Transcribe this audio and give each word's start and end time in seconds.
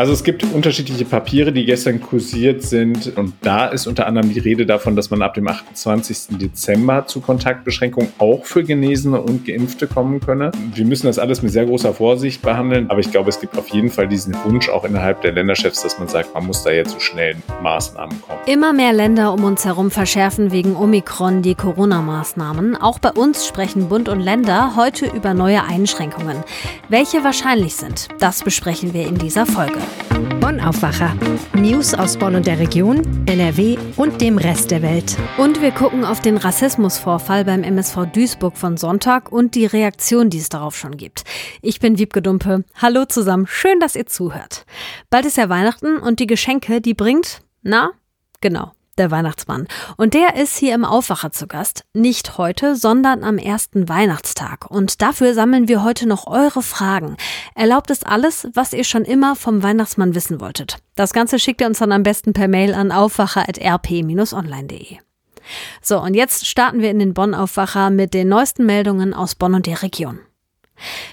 Also 0.00 0.14
es 0.14 0.24
gibt 0.24 0.42
unterschiedliche 0.54 1.04
Papiere, 1.04 1.52
die 1.52 1.66
gestern 1.66 2.00
kursiert 2.00 2.62
sind. 2.62 3.18
Und 3.18 3.34
da 3.42 3.66
ist 3.66 3.86
unter 3.86 4.06
anderem 4.06 4.32
die 4.32 4.38
Rede 4.38 4.64
davon, 4.64 4.96
dass 4.96 5.10
man 5.10 5.20
ab 5.20 5.34
dem 5.34 5.46
28. 5.46 6.38
Dezember 6.38 7.04
zu 7.04 7.20
Kontaktbeschränkungen 7.20 8.10
auch 8.16 8.46
für 8.46 8.64
Genesene 8.64 9.20
und 9.20 9.44
Geimpfte 9.44 9.86
kommen 9.86 10.20
könne. 10.20 10.52
Wir 10.74 10.86
müssen 10.86 11.06
das 11.06 11.18
alles 11.18 11.42
mit 11.42 11.52
sehr 11.52 11.66
großer 11.66 11.92
Vorsicht 11.92 12.40
behandeln. 12.40 12.88
Aber 12.88 13.00
ich 13.00 13.10
glaube, 13.10 13.28
es 13.28 13.38
gibt 13.40 13.58
auf 13.58 13.68
jeden 13.68 13.90
Fall 13.90 14.08
diesen 14.08 14.34
Wunsch 14.46 14.70
auch 14.70 14.84
innerhalb 14.84 15.20
der 15.20 15.32
Länderchefs, 15.32 15.82
dass 15.82 15.98
man 15.98 16.08
sagt, 16.08 16.32
man 16.32 16.46
muss 16.46 16.62
da 16.62 16.70
jetzt 16.70 16.92
zu 16.92 17.00
schnellen 17.00 17.42
Maßnahmen 17.62 18.22
kommen. 18.22 18.40
Immer 18.46 18.72
mehr 18.72 18.94
Länder 18.94 19.34
um 19.34 19.44
uns 19.44 19.66
herum 19.66 19.90
verschärfen 19.90 20.50
wegen 20.50 20.76
Omikron 20.76 21.42
die 21.42 21.54
Corona-Maßnahmen. 21.54 22.74
Auch 22.74 23.00
bei 23.00 23.10
uns 23.10 23.46
sprechen 23.46 23.90
Bund 23.90 24.08
und 24.08 24.20
Länder 24.20 24.76
heute 24.76 25.04
über 25.04 25.34
neue 25.34 25.62
Einschränkungen. 25.62 26.38
Welche 26.88 27.22
wahrscheinlich 27.22 27.76
sind, 27.76 28.08
das 28.18 28.42
besprechen 28.42 28.94
wir 28.94 29.06
in 29.06 29.18
dieser 29.18 29.44
Folge. 29.44 29.76
Bonn 30.40 30.60
Aufwacher. 30.60 31.16
News 31.54 31.94
aus 31.94 32.16
Bonn 32.16 32.34
und 32.34 32.46
der 32.46 32.58
Region, 32.58 33.02
NRW 33.26 33.78
und 33.96 34.20
dem 34.20 34.38
Rest 34.38 34.70
der 34.70 34.82
Welt. 34.82 35.16
Und 35.38 35.60
wir 35.60 35.70
gucken 35.70 36.04
auf 36.04 36.20
den 36.20 36.36
Rassismusvorfall 36.36 37.44
beim 37.44 37.62
MSV 37.62 38.06
Duisburg 38.12 38.56
von 38.56 38.76
Sonntag 38.76 39.30
und 39.30 39.54
die 39.54 39.66
Reaktion, 39.66 40.30
die 40.30 40.38
es 40.38 40.48
darauf 40.48 40.76
schon 40.76 40.96
gibt. 40.96 41.24
Ich 41.62 41.78
bin 41.78 41.98
Wiebke 41.98 42.22
Dumpe. 42.22 42.64
Hallo 42.74 43.04
zusammen. 43.04 43.46
Schön, 43.46 43.80
dass 43.80 43.96
ihr 43.96 44.06
zuhört. 44.06 44.64
Bald 45.10 45.26
ist 45.26 45.36
ja 45.36 45.48
Weihnachten 45.48 45.98
und 45.98 46.20
die 46.20 46.26
Geschenke, 46.26 46.80
die 46.80 46.94
bringt, 46.94 47.42
na, 47.62 47.92
genau, 48.40 48.72
der 49.00 49.10
Weihnachtsmann. 49.10 49.66
Und 49.96 50.14
der 50.14 50.36
ist 50.36 50.56
hier 50.56 50.72
im 50.74 50.84
Aufwacher 50.84 51.32
zu 51.32 51.48
Gast. 51.48 51.82
Nicht 51.94 52.38
heute, 52.38 52.76
sondern 52.76 53.24
am 53.24 53.38
ersten 53.38 53.88
Weihnachtstag. 53.88 54.70
Und 54.70 55.02
dafür 55.02 55.34
sammeln 55.34 55.66
wir 55.66 55.82
heute 55.82 56.06
noch 56.06 56.28
eure 56.28 56.62
Fragen. 56.62 57.16
Erlaubt 57.54 57.90
es 57.90 58.04
alles, 58.04 58.46
was 58.54 58.72
ihr 58.72 58.84
schon 58.84 59.04
immer 59.04 59.34
vom 59.34 59.64
Weihnachtsmann 59.64 60.14
wissen 60.14 60.40
wolltet. 60.40 60.76
Das 60.94 61.12
Ganze 61.12 61.38
schickt 61.38 61.60
ihr 61.60 61.66
uns 61.66 61.80
dann 61.80 61.92
am 61.92 62.04
besten 62.04 62.32
per 62.32 62.46
Mail 62.46 62.74
an 62.74 62.92
aufwacher.rp-online.de. 62.92 64.98
So, 65.82 66.00
und 66.00 66.14
jetzt 66.14 66.46
starten 66.46 66.80
wir 66.80 66.90
in 66.90 66.98
den 66.98 67.14
Bonn-Aufwacher 67.14 67.90
mit 67.90 68.14
den 68.14 68.28
neuesten 68.28 68.66
Meldungen 68.66 69.14
aus 69.14 69.34
Bonn 69.34 69.54
und 69.54 69.66
der 69.66 69.82
Region. 69.82 70.20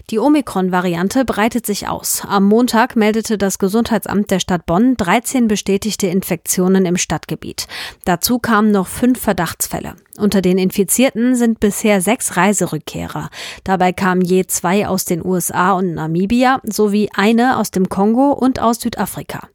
Die 0.10 0.20
Omikron-Variante 0.20 1.26
breitet 1.26 1.66
sich 1.66 1.88
aus. 1.88 2.24
Am 2.28 2.46
Montag 2.46 2.96
meldete 2.96 3.38
das 3.38 3.60
Gesundheitsamt 3.60 4.32
der 4.32 4.40
Stadt 4.40 4.66
Bonn 4.66 4.96
13 4.98 5.48
bestätigte 5.48 6.08
Infektionen 6.08 6.86
im 6.86 6.98
Stadtgebiet. 6.98 7.68
Dazu 8.06 8.40
kamen 8.40 8.72
noch 8.72 8.88
fünf 8.88 9.20
Verdachtsfälle. 9.20 9.96
Unter 10.18 10.42
den 10.42 10.58
Infizierten 10.58 11.36
sind 11.36 11.60
bisher 11.60 12.02
sechs 12.02 12.38
Reiserückkehrer. 12.38 13.30
Dabei 13.64 13.94
kamen 13.94 14.22
je 14.22 14.46
zwei 14.48 14.88
aus 14.88 15.06
den 15.06 15.24
USA 15.24 15.74
und 15.74 15.94
Namibia 15.94 16.60
sowie 16.64 17.10
eine 17.14 17.58
aus 17.58 17.72
dem 17.72 17.90
Kongo 17.90 18.32
und 18.32 18.60
aus 18.60 18.80
Südafrika. 18.80 19.48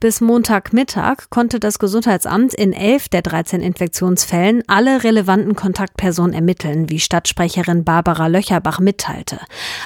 Bis 0.00 0.20
Montagmittag 0.20 1.30
konnte 1.30 1.60
das 1.60 1.78
Gesundheitsamt 1.78 2.54
in 2.54 2.72
elf 2.72 3.08
der 3.08 3.22
13 3.22 3.60
Infektionsfällen 3.60 4.62
alle 4.66 5.04
relevanten 5.04 5.54
Kontaktpersonen 5.56 6.34
ermitteln, 6.34 6.90
wie 6.90 7.00
Stadtsprecherin 7.00 7.84
Barbara 7.84 8.26
Löcherbach 8.26 8.80
mitteilte. 8.80 9.38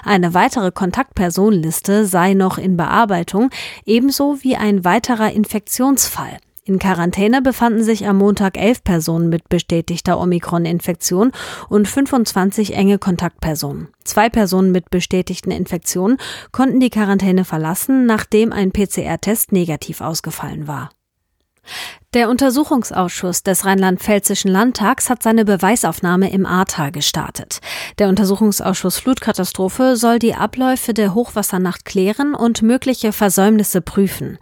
Eine 0.05 0.35
weitere 0.35 0.71
Kontaktpersonenliste 0.71 2.07
sei 2.07 2.35
noch 2.35 2.59
in 2.59 2.77
Bearbeitung, 2.77 3.51
ebenso 3.85 4.39
wie 4.43 4.57
ein 4.57 4.85
weiterer 4.85 5.33
Infektionsfall. 5.33 6.39
In 6.65 6.79
Quarantäne 6.79 7.43
befanden 7.43 7.83
sich 7.83 8.07
am 8.07 8.19
Montag 8.19 8.57
elf 8.57 8.85
Personen 8.85 9.29
mit 9.29 9.49
bestätigter 9.49 10.21
Omikron-Infektion 10.21 11.33
und 11.69 11.89
25 11.89 12.77
enge 12.77 12.99
Kontaktpersonen. 12.99 13.89
Zwei 14.05 14.29
Personen 14.29 14.71
mit 14.71 14.89
bestätigten 14.89 15.51
Infektionen 15.51 16.19
konnten 16.53 16.79
die 16.79 16.91
Quarantäne 16.91 17.45
verlassen, 17.45 18.07
nachdem 18.07 18.53
ein 18.53 18.71
PCR-Test 18.71 19.51
negativ 19.51 20.01
ausgefallen 20.01 20.69
war. 20.69 20.91
Der 22.15 22.29
Untersuchungsausschuss 22.29 23.43
des 23.43 23.65
Rheinland-Pfälzischen 23.65 24.51
Landtags 24.51 25.09
hat 25.09 25.23
seine 25.23 25.47
Beweisaufnahme 25.47 26.31
im 26.31 26.45
Ahrtal 26.45 26.93
gestartet. 26.93 27.61
Der 27.99 28.09
Untersuchungsausschuss 28.09 28.99
Flutkatastrophe 28.99 29.97
soll 29.97 30.19
die 30.19 30.35
Abläufe 30.35 30.93
der 30.93 31.15
Hochwassernacht 31.15 31.87
klären 31.87 32.35
und 32.35 32.61
mögliche 32.61 33.13
Versäumnisse 33.13 33.81
prüfen. 33.81 34.39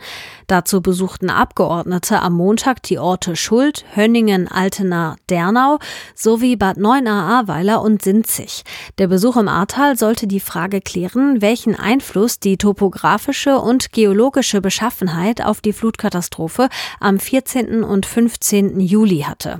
Dazu 0.51 0.81
besuchten 0.81 1.31
Abgeordnete 1.31 2.21
am 2.21 2.33
Montag 2.33 2.83
die 2.83 2.99
Orte 2.99 3.37
Schuld, 3.37 3.85
Hönningen, 3.95 4.49
Altena, 4.49 5.15
Dernau 5.29 5.79
sowie 6.17 6.57
Bad 6.57 6.77
Neuenahr-Ahrweiler 6.77 7.81
und 7.81 8.03
Sinzig. 8.03 8.65
Der 8.99 9.07
Besuch 9.07 9.37
im 9.37 9.47
Ahrtal 9.47 9.97
sollte 9.97 10.27
die 10.27 10.41
Frage 10.41 10.81
klären, 10.81 11.41
welchen 11.41 11.77
Einfluss 11.77 12.41
die 12.41 12.57
topografische 12.57 13.61
und 13.61 13.93
geologische 13.93 14.61
Beschaffenheit 14.61 15.41
auf 15.41 15.61
die 15.61 15.73
Flutkatastrophe 15.73 16.69
am 16.99 17.21
14. 17.21 17.85
und 17.85 18.05
15. 18.05 18.81
Juli 18.81 19.21
hatte. 19.21 19.59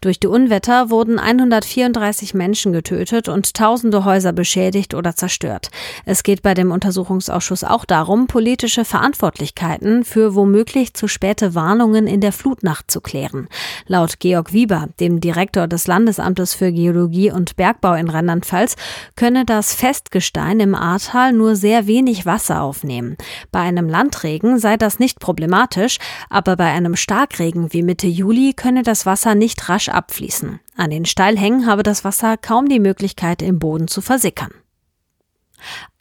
Durch 0.00 0.20
die 0.20 0.28
Unwetter 0.28 0.88
wurden 0.88 1.18
134 1.18 2.32
Menschen 2.32 2.72
getötet 2.72 3.28
und 3.28 3.52
tausende 3.52 4.06
Häuser 4.06 4.32
beschädigt 4.32 4.94
oder 4.94 5.14
zerstört. 5.14 5.68
Es 6.06 6.22
geht 6.22 6.40
bei 6.40 6.54
dem 6.54 6.70
Untersuchungsausschuss 6.70 7.62
auch 7.62 7.84
darum, 7.84 8.26
politische 8.26 8.86
Verantwortlichkeiten 8.86 10.02
für 10.02 10.29
womöglich 10.34 10.94
zu 10.94 11.08
späte 11.08 11.54
Warnungen 11.54 12.06
in 12.06 12.20
der 12.20 12.32
Flutnacht 12.32 12.90
zu 12.90 13.00
klären. 13.00 13.48
Laut 13.86 14.20
Georg 14.20 14.52
Wieber, 14.52 14.88
dem 15.00 15.20
Direktor 15.20 15.68
des 15.68 15.86
Landesamtes 15.86 16.54
für 16.54 16.72
Geologie 16.72 17.30
und 17.30 17.56
Bergbau 17.56 17.94
in 17.94 18.08
Rheinland-Pfalz, 18.08 18.76
könne 19.16 19.44
das 19.44 19.74
Festgestein 19.74 20.60
im 20.60 20.74
Ahrtal 20.74 21.32
nur 21.32 21.56
sehr 21.56 21.86
wenig 21.86 22.26
Wasser 22.26 22.62
aufnehmen. 22.62 23.16
Bei 23.50 23.60
einem 23.60 23.88
Landregen 23.88 24.58
sei 24.58 24.76
das 24.76 24.98
nicht 24.98 25.20
problematisch, 25.20 25.98
aber 26.28 26.56
bei 26.56 26.70
einem 26.70 26.96
Starkregen 26.96 27.72
wie 27.72 27.82
Mitte 27.82 28.06
Juli 28.06 28.52
könne 28.54 28.82
das 28.82 29.06
Wasser 29.06 29.34
nicht 29.34 29.68
rasch 29.68 29.88
abfließen. 29.88 30.60
An 30.76 30.90
den 30.90 31.04
Steilhängen 31.04 31.66
habe 31.66 31.82
das 31.82 32.04
Wasser 32.04 32.36
kaum 32.36 32.68
die 32.68 32.80
Möglichkeit, 32.80 33.42
im 33.42 33.58
Boden 33.58 33.88
zu 33.88 34.00
versickern. 34.00 34.50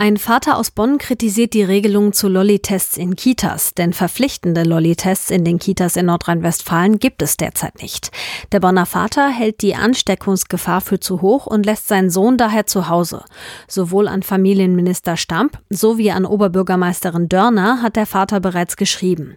Ein 0.02 0.16
Vater 0.16 0.58
aus 0.58 0.72
Bonn 0.72 0.98
kritisiert 0.98 1.54
die 1.54 1.64
Regelung 1.64 2.14
zu 2.14 2.30
Lolli-Tests 2.30 2.96
in 2.96 3.18
Kitas, 3.18 3.74
denn 3.74 3.92
verpflichtende 3.92 4.64
Lolli-Tests 4.64 5.30
in 5.30 5.44
den 5.44 5.60
Kitas 5.60 5.98
in 5.98 6.06
Nordrhein-Westfalen 6.06 7.00
gibt 7.00 7.22
es 7.22 7.36
derzeit 7.36 7.82
nicht. 7.82 8.10
Der 8.54 8.62
Bonner 8.62 8.86
Vater 8.86 9.28
hält 9.28 9.62
die 9.62 9.76
Ansteckungsgefahr 9.76 10.80
für 10.80 11.02
zu 11.02 11.22
hoch 11.22 11.48
und 11.48 11.66
lässt 11.66 11.90
seinen 11.90 12.10
Sohn 12.10 12.38
daher 12.38 12.66
zu 12.66 12.88
Hause. 12.88 13.26
Sowohl 13.68 14.08
an 14.08 14.24
Familienminister 14.24 15.18
Stamp 15.18 15.60
sowie 15.70 16.12
an 16.12 16.26
Oberbürgermeisterin 16.26 17.28
Dörner 17.28 17.82
hat 17.82 17.98
der 17.98 18.06
Vater 18.06 18.40
bereits 18.40 18.78
geschrieben. 18.78 19.36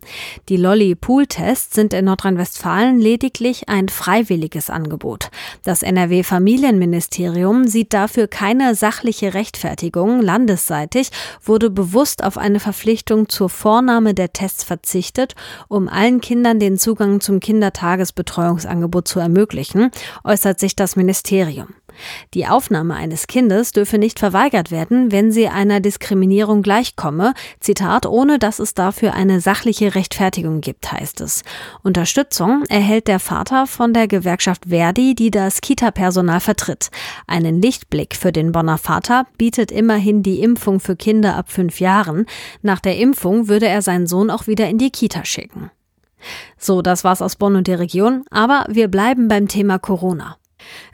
Die 0.49 0.57
Lolli-Pool-Tests 0.57 1.75
sind 1.75 1.93
in 1.93 2.05
Nordrhein-Westfalen 2.05 3.01
lediglich 3.01 3.69
ein 3.69 3.89
freiwilliges 3.89 4.71
Angebot. 4.71 5.31
Das 5.65 5.83
NRW-Familienministerium 5.83 7.67
sieht 7.67 7.93
dafür 7.93 8.29
keine 8.29 8.77
sachliche 8.77 9.35
Rechtfertigung, 9.35 10.12
Landes 10.21 10.53
landesseitig 10.53 11.11
wurde 11.45 11.71
bewusst 11.71 12.23
auf 12.25 12.39
eine 12.39 12.61
Verpflichtung 12.61 13.29
zur 13.29 13.49
Vornahme 13.49 14.15
der 14.15 14.33
Tests 14.33 14.65
verzichtet, 14.65 15.35
um 15.69 15.89
allen 15.89 16.21
Kindern 16.21 16.59
den 16.59 16.79
Zugang 16.79 17.21
zum 17.21 17.41
Kindertagesbetreuungsangebot 17.41 19.09
zu 19.09 19.21
ermöglichen, 19.21 19.91
äußert 20.25 20.61
sich 20.61 20.77
das 20.77 20.97
Ministerium. 20.97 21.69
Die 22.35 22.47
Aufnahme 22.47 22.95
eines 22.95 23.27
Kindes 23.27 23.73
dürfe 23.73 23.99
nicht 23.99 24.19
verweigert 24.19 24.71
werden, 24.71 25.13
wenn 25.13 25.33
sie 25.33 25.49
einer 25.49 25.81
Diskriminierung 25.81 26.63
gleichkomme, 26.63 27.35
Zitat, 27.61 28.07
ohne 28.07 28.39
dass 28.39 28.59
es 28.59 28.75
dafür 28.75 29.15
eine 29.15 29.41
sachliche 29.41 29.95
Rechtfertigung 29.95 30.61
gibt, 30.61 30.91
heißt 30.91 31.21
es. 31.21 31.43
Unterstützung 31.83 32.65
erhält 32.69 33.09
der 33.09 33.19
Vater 33.19 33.67
von 33.67 33.93
der 33.93 34.09
Gewerkschaft 34.09 34.67
Verdi, 34.69 35.15
die 35.15 35.31
das 35.31 35.61
Kita-Personal 35.61 36.41
vertritt. 36.41 36.91
Einen 37.27 37.61
Lichtblick 37.61 38.17
für 38.17 38.33
den 38.33 38.53
Bonner 38.53 38.79
Vater 38.79 39.27
bietet 39.39 39.71
immerhin 39.71 40.23
die 40.23 40.41
Impfung 40.41 40.81
für 40.81 40.97
Kinder 40.97 41.37
ab 41.37 41.51
fünf 41.51 41.81
Jahren. 41.81 42.27
Nach 42.63 42.81
der 42.81 42.99
Impfung 42.99 43.49
würde 43.49 43.69
er 43.69 43.83
seinen 43.83 44.07
Sohn 44.07 44.31
auch 44.31 44.47
wieder 44.47 44.69
in 44.69 44.79
die 44.79 44.91
Kita 44.91 45.25
schicken. 45.25 45.71
So, 46.57 46.83
das 46.83 47.05
war's 47.05 47.23
aus 47.23 47.37
Bonn 47.37 47.57
und 47.57 47.67
der 47.67 47.79
Region, 47.79 48.25
aber 48.31 48.67
wir 48.69 48.89
bleiben 48.89 49.29
beim 49.29 49.49
Thema 49.49 49.79
Corona. 49.79 50.37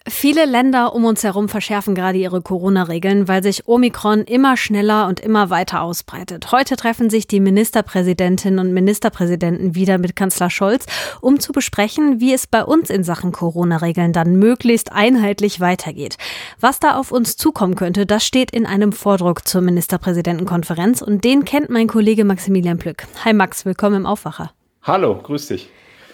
Viele 0.07 0.47
Länder 0.47 0.95
um 0.95 1.05
uns 1.05 1.23
herum 1.23 1.49
verschärfen 1.49 1.95
gerade 1.95 2.19
ihre 2.19 2.41
Corona-Regeln, 2.41 3.29
weil 3.29 3.43
sich 3.43 3.69
Omikron 3.69 4.23
immer 4.23 4.57
schneller 4.57 5.07
und 5.07 5.21
immer 5.21 5.51
weiter 5.51 5.83
ausbreitet. 5.83 6.51
Heute 6.51 6.77
treffen 6.77 7.11
sich 7.11 7.27
die 7.27 7.41
Ministerpräsidentinnen 7.41 8.59
und 8.59 8.73
Ministerpräsidenten 8.73 9.75
wieder 9.75 9.99
mit 9.99 10.17
Kanzler 10.17 10.51
Scholz, 10.51 10.87
um 11.21 11.41
zu 11.41 11.53
besprechen, 11.53 12.21
wie 12.21 12.33
es 12.33 12.47
bei 12.47 12.65
uns 12.65 12.89
in 12.91 13.05
Sachen 13.05 13.33
Corona-Regeln 13.33 14.13
dann 14.13 14.37
möglichst 14.37 14.93
einheitlich 14.93 15.61
weitergeht. 15.61 16.17
Was 16.59 16.81
da 16.81 16.97
auf 16.97 17.13
uns 17.13 17.37
zukommen 17.37 17.75
könnte, 17.75 18.07
das 18.07 18.25
steht 18.25 18.51
in 18.51 18.67
einem 18.67 18.93
Vordruck 18.93 19.47
zur 19.47 19.61
Ministerpräsidentenkonferenz 19.61 21.03
und 21.03 21.25
den 21.25 21.45
kennt 21.45 21.69
mein 21.69 21.87
Kollege 21.87 22.25
Maximilian 22.25 22.79
Plück. 22.79 23.07
Hi 23.25 23.33
Max, 23.35 23.65
willkommen 23.67 23.97
im 23.97 24.07
Aufwacher. 24.07 24.53
Hallo, 24.83 25.21
grüß 25.23 25.49
dich. 25.49 25.69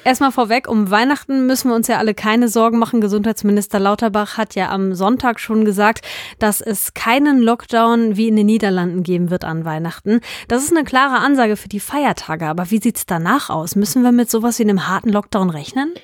Erstmal 0.05 0.33
vorweg, 0.33 0.69
um 0.69 0.91
Weihnachten 0.91 1.47
müssen 1.47 1.71
wir 1.71 1.75
uns 1.75 1.89
ja 1.89 1.97
alle 1.97 2.12
keine 2.12 2.49
Sorgen 2.49 2.79
machen. 2.79 3.01
Gesundheitsminister 3.01 3.81
Lauterbach 3.81 4.37
hat 4.37 4.55
ja 4.55 4.69
am 4.69 4.95
Sonntag 4.95 5.41
schon 5.41 5.65
gesagt, 5.65 6.05
dass 6.39 6.61
es 6.61 6.93
keinen 6.93 7.41
Lockdown 7.41 8.15
wie 8.15 8.29
in 8.29 8.37
den 8.37 8.45
Niederlanden 8.45 9.03
geben 9.03 9.31
wird 9.31 9.45
an 9.45 9.65
Weihnachten. 9.65 10.21
Das 10.47 10.62
ist 10.62 10.77
eine 10.77 10.85
klare 10.85 11.25
Ansage 11.25 11.56
für 11.56 11.69
die 11.69 11.81
Feiertage. 11.81 12.47
Aber 12.47 12.71
wie 12.71 12.83
sieht's 12.83 13.06
danach 13.06 13.49
aus? 13.49 13.77
Müssen 13.77 14.03
wir 14.03 14.12
mit 14.12 14.31
sowas 14.31 14.59
wie 14.59 14.65
einem 14.65 14.87
harten 14.89 15.09
Lockdown 15.09 15.49
rechnen? 15.49 15.95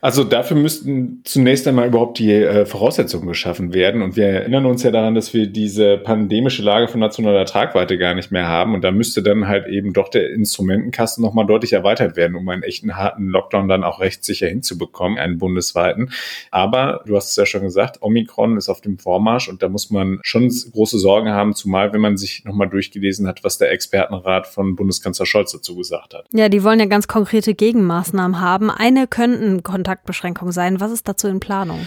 Also 0.00 0.24
dafür 0.24 0.56
müssten 0.56 1.22
zunächst 1.24 1.66
einmal 1.68 1.88
überhaupt 1.88 2.18
die 2.18 2.32
äh, 2.32 2.66
Voraussetzungen 2.66 3.28
geschaffen 3.28 3.72
werden. 3.74 4.02
Und 4.02 4.16
wir 4.16 4.26
erinnern 4.26 4.66
uns 4.66 4.82
ja 4.82 4.90
daran, 4.90 5.14
dass 5.14 5.32
wir 5.34 5.46
diese 5.46 5.98
pandemische 5.98 6.62
Lage 6.62 6.88
von 6.88 7.00
nationaler 7.00 7.44
Tragweite 7.44 7.98
gar 7.98 8.14
nicht 8.14 8.30
mehr 8.30 8.48
haben. 8.48 8.74
Und 8.74 8.82
da 8.82 8.90
müsste 8.90 9.22
dann 9.22 9.48
halt 9.48 9.66
eben 9.68 9.92
doch 9.92 10.08
der 10.08 10.30
Instrumentenkasten 10.30 11.22
nochmal 11.22 11.46
deutlich 11.46 11.72
erweitert 11.72 12.16
werden, 12.16 12.36
um 12.36 12.48
einen 12.48 12.62
echten 12.62 12.96
harten 12.96 13.28
Lockdown 13.28 13.68
dann 13.68 13.84
auch 13.84 14.00
rechtssicher 14.00 14.48
hinzubekommen, 14.48 15.18
einen 15.18 15.38
bundesweiten. 15.38 16.10
Aber 16.50 17.02
du 17.06 17.16
hast 17.16 17.30
es 17.30 17.36
ja 17.36 17.46
schon 17.46 17.62
gesagt, 17.62 18.02
Omikron 18.02 18.56
ist 18.56 18.68
auf 18.68 18.80
dem 18.80 18.98
Vormarsch 18.98 19.48
und 19.48 19.62
da 19.62 19.68
muss 19.68 19.90
man 19.90 20.18
schon 20.22 20.48
große 20.72 20.98
Sorgen 20.98 21.30
haben, 21.30 21.54
zumal 21.54 21.92
wenn 21.92 22.00
man 22.00 22.16
sich 22.16 22.44
nochmal 22.44 22.68
durchgelesen 22.68 23.26
hat, 23.26 23.44
was 23.44 23.58
der 23.58 23.70
Expertenrat 23.70 24.46
von 24.46 24.76
Bundeskanzler 24.76 25.26
Scholz 25.26 25.52
dazu 25.52 25.76
gesagt 25.76 26.14
hat. 26.14 26.26
Ja, 26.32 26.48
die 26.48 26.64
wollen 26.64 26.80
ja 26.80 26.86
ganz 26.86 27.08
konkrete 27.08 27.54
Gegenmaßnahmen 27.54 28.40
haben. 28.40 28.70
Eine 28.70 29.06
könnten 29.06 29.61
Kontaktbeschränkung 29.62 30.52
sein. 30.52 30.80
Was 30.80 30.92
ist 30.92 31.08
dazu 31.08 31.28
in 31.28 31.40
Planung? 31.40 31.80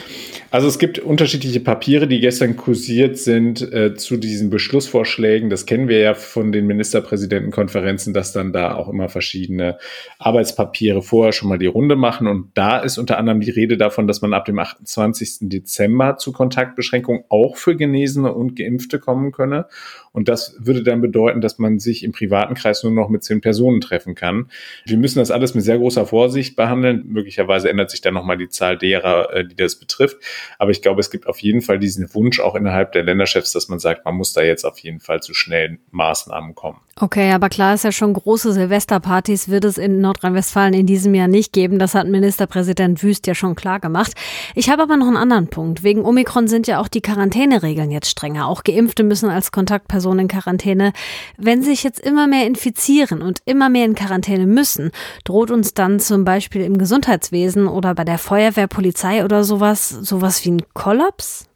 Also 0.52 0.68
es 0.68 0.80
gibt 0.80 1.00
unterschiedliche 1.00 1.60
Papiere, 1.60 2.08
die 2.08 2.20
gestern 2.20 2.56
kursiert 2.56 3.18
sind 3.18 3.62
äh, 3.74 3.96
zu 3.96 4.18
diesen 4.18 4.50
Beschlussvorschlägen. 4.50 5.50
Das 5.50 5.66
kennen 5.66 5.88
wir 5.88 6.00
ja 6.00 6.14
von 6.14 6.52
den 6.52 6.66
Ministerpräsidentenkonferenzen, 6.68 8.14
dass 8.14 8.32
dann 8.32 8.54
da 8.54 8.76
auch 8.76 8.90
immer 8.90 9.10
verschiedene 9.10 9.78
Arbeitspapiere 10.18 11.02
vorher 11.02 11.34
schon 11.34 11.50
mal 11.50 11.60
die 11.60 11.66
Runde 11.66 11.96
machen. 11.96 12.28
Und 12.28 12.52
da 12.56 12.80
ist 12.80 12.98
unter 12.98 13.18
anderem 13.18 13.42
die 13.42 13.52
Rede 13.52 13.78
davon, 13.78 14.08
dass 14.08 14.22
man 14.22 14.34
ab 14.34 14.46
dem 14.46 14.60
28. 14.60 15.50
Dezember 15.50 16.18
zu 16.18 16.32
Kontaktbeschränkungen 16.32 17.24
auch 17.30 17.58
für 17.58 17.76
Genesene 17.76 18.34
und 18.34 18.56
Geimpfte 18.56 19.00
kommen 19.00 19.32
könne. 19.32 19.68
Und 20.16 20.30
das 20.30 20.56
würde 20.60 20.82
dann 20.82 21.02
bedeuten, 21.02 21.42
dass 21.42 21.60
man 21.60 21.78
sich 21.78 22.02
im 22.02 22.14
privaten 22.14 22.54
Kreis 22.54 22.84
nur 22.84 22.94
noch 22.94 23.10
mit 23.10 23.26
zehn 23.26 23.42
Personen 23.42 23.82
treffen 23.82 24.16
kann. 24.16 24.50
Wir 24.86 24.98
müssen 24.98 25.20
das 25.20 25.30
alles 25.30 25.54
mit 25.56 25.66
sehr 25.66 25.78
großer 25.78 26.06
Vorsicht 26.06 26.56
behandeln. 26.56 27.04
Möglicherweise 27.06 27.70
ändert 27.70 27.92
sich 27.92 28.00
dann 28.00 28.14
nochmal 28.14 28.38
die 28.38 28.48
Zahl 28.48 28.78
derer, 28.78 29.34
äh, 29.34 29.46
die 29.46 29.58
das 29.58 29.76
betrifft. 29.76 30.16
Aber 30.58 30.72
ich 30.72 30.82
glaube, 30.82 31.02
es 31.02 31.12
gibt 31.12 31.28
auf 31.28 31.40
jeden 31.40 31.60
Fall 31.60 31.80
diesen 31.80 32.14
Wunsch 32.14 32.40
auch 32.40 32.56
innerhalb 32.56 32.94
der 32.94 33.04
Länderchefs, 33.04 33.52
dass 33.52 33.68
man 33.68 33.80
sagt, 33.80 34.06
man 34.06 34.16
muss 34.16 34.32
da 34.32 34.42
jetzt 34.42 34.64
auf 34.64 34.80
jeden 34.80 35.02
Fall 35.02 35.22
zu 35.22 35.34
schnellen 35.34 35.80
Maßnahmen 35.92 36.56
kommen. 36.56 36.80
Okay, 36.98 37.34
aber 37.34 37.50
klar 37.50 37.74
ist 37.74 37.84
ja 37.84 37.92
schon, 37.92 38.14
große 38.14 38.54
Silvesterpartys 38.54 39.50
wird 39.50 39.66
es 39.66 39.78
in 39.78 40.00
Nordrhein-Westfalen 40.00 40.74
in 40.74 40.86
diesem 40.86 41.14
Jahr 41.14 41.28
nicht 41.28 41.52
geben. 41.52 41.78
Das 41.78 41.94
hat 41.94 42.08
Ministerpräsident 42.08 43.04
Wüst 43.04 43.28
ja 43.28 43.36
schon 43.36 43.56
klar 43.56 43.82
gemacht. 43.82 44.14
Ich 44.56 44.70
habe 44.70 44.84
aber 44.84 44.96
noch 44.96 45.08
einen 45.08 45.18
anderen 45.18 45.50
Punkt. 45.50 45.84
Wegen 45.84 46.06
Omikron 46.06 46.48
sind 46.48 46.68
ja 46.68 46.80
auch 46.80 46.88
die 46.88 47.02
Quarantäneregeln 47.02 47.92
jetzt 47.92 48.10
strenger. 48.10 48.48
Auch 48.48 48.64
Geimpfte 48.64 49.04
müssen 49.04 49.30
als 49.30 49.52
Kontaktperson 49.52 50.16
Personen 50.16 50.20
in 50.20 50.28
Quarantäne. 50.30 50.94
Wenn 51.38 51.64
sich 51.64 51.84
jetzt 51.84 52.00
immer 52.00 52.28
mehr 52.28 52.48
infizieren 52.48 53.22
und 53.22 53.40
immer 53.44 53.68
mehr 53.68 53.84
in 53.84 53.96
Quarantäne 53.96 54.48
müssen, 54.48 54.92
droht 55.26 55.52
uns 55.52 55.74
dann 55.74 56.00
zum 56.00 56.24
Beispiel 56.24 56.62
im 56.62 56.78
Gesundheitswesen 56.78 57.68
oder 57.68 57.94
bei 57.94 58.06
der 58.06 58.20
Feuerwehr, 58.20 58.68
Polizei 58.68 59.26
oder 59.26 59.44
sowas, 59.44 59.90
sowas 59.90 60.46
wie 60.46 60.52
ein 60.52 60.64
Kollaps? 60.74 61.50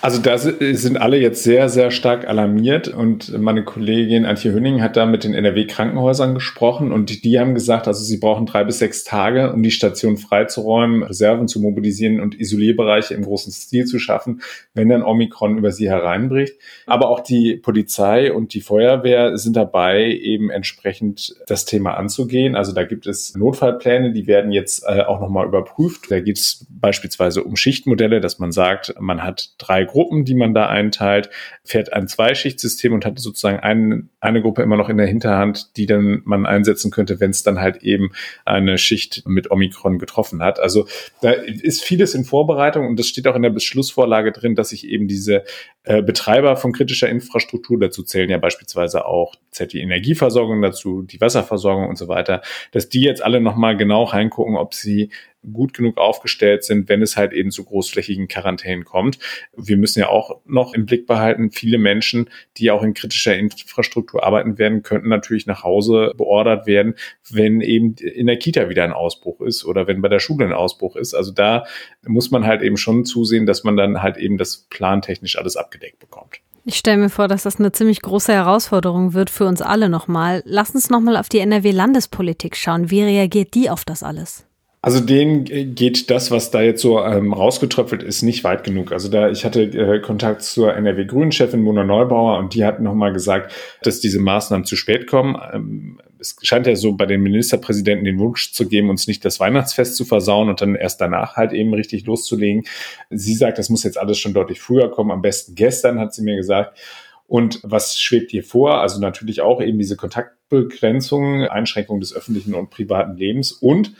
Also 0.00 0.20
da 0.20 0.38
sind 0.38 0.96
alle 0.96 1.18
jetzt 1.18 1.42
sehr, 1.42 1.68
sehr 1.68 1.90
stark 1.90 2.28
alarmiert 2.28 2.88
und 2.88 3.36
meine 3.36 3.64
Kollegin 3.64 4.26
Antje 4.26 4.52
Hünning 4.52 4.80
hat 4.80 4.96
da 4.96 5.06
mit 5.06 5.24
den 5.24 5.34
NRW-Krankenhäusern 5.34 6.34
gesprochen 6.34 6.92
und 6.92 7.24
die 7.24 7.38
haben 7.38 7.54
gesagt, 7.54 7.88
also 7.88 8.04
sie 8.04 8.18
brauchen 8.18 8.46
drei 8.46 8.62
bis 8.62 8.78
sechs 8.78 9.02
Tage, 9.02 9.52
um 9.52 9.62
die 9.62 9.72
Station 9.72 10.16
freizuräumen, 10.16 11.02
Reserven 11.02 11.48
zu 11.48 11.60
mobilisieren 11.60 12.20
und 12.20 12.38
Isolierbereiche 12.38 13.14
im 13.14 13.24
großen 13.24 13.52
Stil 13.52 13.86
zu 13.86 13.98
schaffen, 13.98 14.42
wenn 14.74 14.88
dann 14.88 15.02
Omikron 15.02 15.58
über 15.58 15.72
sie 15.72 15.88
hereinbricht. 15.88 16.54
Aber 16.86 17.08
auch 17.08 17.20
die 17.20 17.56
Polizei 17.56 18.32
und 18.32 18.54
die 18.54 18.60
Feuerwehr 18.60 19.36
sind 19.36 19.56
dabei, 19.56 20.12
eben 20.12 20.50
entsprechend 20.50 21.34
das 21.48 21.64
Thema 21.64 21.94
anzugehen. 21.94 22.54
Also 22.54 22.72
da 22.72 22.84
gibt 22.84 23.06
es 23.06 23.34
Notfallpläne, 23.34 24.12
die 24.12 24.28
werden 24.28 24.52
jetzt 24.52 24.84
äh, 24.86 25.02
auch 25.02 25.20
nochmal 25.20 25.46
überprüft. 25.46 26.10
Da 26.10 26.20
geht 26.20 26.38
es 26.38 26.66
beispielsweise 26.70 27.42
um 27.42 27.56
Schichtmodelle, 27.56 28.20
dass 28.20 28.38
man 28.38 28.52
sagt, 28.52 28.94
man 29.00 29.24
hat 29.24 29.47
drei 29.56 29.84
Gruppen, 29.84 30.24
die 30.24 30.34
man 30.34 30.54
da 30.54 30.68
einteilt, 30.68 31.30
fährt 31.64 31.92
ein 31.92 32.08
Zweischichtsystem 32.08 32.92
und 32.92 33.04
hat 33.04 33.18
sozusagen 33.18 33.58
ein, 33.58 34.10
eine 34.20 34.42
Gruppe 34.42 34.62
immer 34.62 34.76
noch 34.76 34.88
in 34.88 34.96
der 34.96 35.06
Hinterhand, 35.06 35.76
die 35.76 35.86
dann 35.86 36.22
man 36.24 36.46
einsetzen 36.46 36.90
könnte, 36.90 37.20
wenn 37.20 37.30
es 37.30 37.42
dann 37.42 37.60
halt 37.60 37.82
eben 37.82 38.10
eine 38.44 38.78
Schicht 38.78 39.22
mit 39.26 39.50
Omikron 39.50 39.98
getroffen 39.98 40.42
hat. 40.42 40.60
Also 40.60 40.86
da 41.20 41.30
ist 41.30 41.82
vieles 41.82 42.14
in 42.14 42.24
Vorbereitung 42.24 42.86
und 42.86 42.98
das 42.98 43.06
steht 43.06 43.26
auch 43.26 43.36
in 43.36 43.42
der 43.42 43.50
Beschlussvorlage 43.50 44.32
drin, 44.32 44.54
dass 44.54 44.70
sich 44.70 44.86
eben 44.86 45.08
diese 45.08 45.44
äh, 45.84 46.02
Betreiber 46.02 46.56
von 46.56 46.72
kritischer 46.72 47.08
Infrastruktur, 47.08 47.78
dazu 47.78 48.02
zählen 48.02 48.30
ja 48.30 48.38
beispielsweise 48.38 49.06
auch 49.06 49.34
die 49.72 49.80
Energieversorgung 49.80 50.62
dazu, 50.62 51.02
die 51.02 51.20
Wasserversorgung 51.20 51.88
und 51.88 51.96
so 51.96 52.08
weiter, 52.08 52.42
dass 52.72 52.88
die 52.88 53.00
jetzt 53.00 53.22
alle 53.22 53.40
nochmal 53.40 53.76
genau 53.76 54.04
reingucken, 54.04 54.56
ob 54.56 54.74
sie 54.74 55.10
gut 55.52 55.72
genug 55.74 55.98
aufgestellt 55.98 56.64
sind, 56.64 56.88
wenn 56.88 57.02
es 57.02 57.16
halt 57.16 57.32
eben 57.32 57.50
zu 57.50 57.64
großflächigen 57.64 58.28
Quarantänen 58.28 58.84
kommt. 58.84 59.18
Wir 59.56 59.76
müssen 59.76 60.00
ja 60.00 60.08
auch 60.08 60.40
noch 60.44 60.74
im 60.74 60.86
Blick 60.86 61.06
behalten, 61.06 61.50
viele 61.50 61.78
Menschen, 61.78 62.28
die 62.56 62.70
auch 62.70 62.82
in 62.82 62.94
kritischer 62.94 63.36
Infrastruktur 63.36 64.24
arbeiten 64.24 64.58
werden, 64.58 64.82
könnten 64.82 65.08
natürlich 65.08 65.46
nach 65.46 65.62
Hause 65.62 66.12
beordert 66.16 66.66
werden, 66.66 66.94
wenn 67.30 67.60
eben 67.60 67.94
in 67.94 68.26
der 68.26 68.38
Kita 68.38 68.68
wieder 68.68 68.84
ein 68.84 68.92
Ausbruch 68.92 69.40
ist 69.40 69.64
oder 69.64 69.86
wenn 69.86 70.02
bei 70.02 70.08
der 70.08 70.18
Schule 70.18 70.44
ein 70.44 70.52
Ausbruch 70.52 70.96
ist. 70.96 71.14
Also 71.14 71.32
da 71.32 71.64
muss 72.06 72.30
man 72.30 72.44
halt 72.44 72.62
eben 72.62 72.76
schon 72.76 73.04
zusehen, 73.04 73.46
dass 73.46 73.64
man 73.64 73.76
dann 73.76 74.02
halt 74.02 74.16
eben 74.16 74.38
das 74.38 74.66
plantechnisch 74.70 75.38
alles 75.38 75.56
abgedeckt 75.56 75.98
bekommt. 75.98 76.40
Ich 76.64 76.76
stelle 76.76 76.98
mir 76.98 77.08
vor, 77.08 77.28
dass 77.28 77.44
das 77.44 77.58
eine 77.58 77.72
ziemlich 77.72 78.02
große 78.02 78.32
Herausforderung 78.32 79.14
wird 79.14 79.30
für 79.30 79.46
uns 79.46 79.62
alle 79.62 79.88
nochmal. 79.88 80.42
Lass 80.44 80.74
uns 80.74 80.90
nochmal 80.90 81.16
auf 81.16 81.30
die 81.30 81.38
NRW-Landespolitik 81.38 82.56
schauen. 82.56 82.90
Wie 82.90 83.02
reagiert 83.02 83.54
die 83.54 83.70
auf 83.70 83.86
das 83.86 84.02
alles? 84.02 84.47
Also 84.80 85.00
denen 85.00 85.44
geht 85.74 86.08
das, 86.08 86.30
was 86.30 86.52
da 86.52 86.62
jetzt 86.62 86.82
so 86.82 87.02
ähm, 87.02 87.32
rausgetröpfelt 87.32 88.04
ist, 88.04 88.22
nicht 88.22 88.44
weit 88.44 88.62
genug. 88.62 88.92
Also 88.92 89.08
da, 89.08 89.28
ich 89.28 89.44
hatte 89.44 89.62
äh, 89.62 90.00
Kontakt 90.00 90.42
zur 90.42 90.72
NRW-Grünen-Chefin 90.72 91.60
Mona 91.60 91.82
Neubauer 91.82 92.38
und 92.38 92.54
die 92.54 92.64
hat 92.64 92.80
nochmal 92.80 93.12
gesagt, 93.12 93.52
dass 93.82 93.98
diese 93.98 94.20
Maßnahmen 94.20 94.64
zu 94.64 94.76
spät 94.76 95.08
kommen. 95.08 95.36
Ähm, 95.52 96.00
es 96.20 96.36
scheint 96.42 96.68
ja 96.68 96.76
so 96.76 96.92
bei 96.92 97.06
den 97.06 97.22
Ministerpräsidenten 97.22 98.04
den 98.04 98.20
Wunsch 98.20 98.52
zu 98.52 98.68
geben, 98.68 98.88
uns 98.88 99.08
nicht 99.08 99.24
das 99.24 99.40
Weihnachtsfest 99.40 99.96
zu 99.96 100.04
versauen 100.04 100.48
und 100.48 100.60
dann 100.60 100.76
erst 100.76 101.00
danach 101.00 101.34
halt 101.34 101.52
eben 101.52 101.74
richtig 101.74 102.06
loszulegen. 102.06 102.62
Sie 103.10 103.34
sagt, 103.34 103.58
das 103.58 103.70
muss 103.70 103.82
jetzt 103.82 103.98
alles 103.98 104.18
schon 104.18 104.34
deutlich 104.34 104.60
früher 104.60 104.90
kommen, 104.92 105.10
am 105.10 105.22
besten 105.22 105.56
gestern, 105.56 105.98
hat 105.98 106.14
sie 106.14 106.22
mir 106.22 106.36
gesagt. 106.36 106.78
Und 107.26 107.60
was 107.62 108.00
schwebt 108.00 108.30
hier 108.30 108.44
vor? 108.44 108.80
Also 108.80 109.00
natürlich 109.00 109.40
auch 109.40 109.60
eben 109.60 109.78
diese 109.78 109.96
Kontaktbegrenzungen, 109.96 111.48
Einschränkungen 111.48 112.00
des 112.00 112.14
öffentlichen 112.14 112.54
und 112.54 112.70
privaten 112.70 113.16
Lebens 113.16 113.52
und 113.52 113.92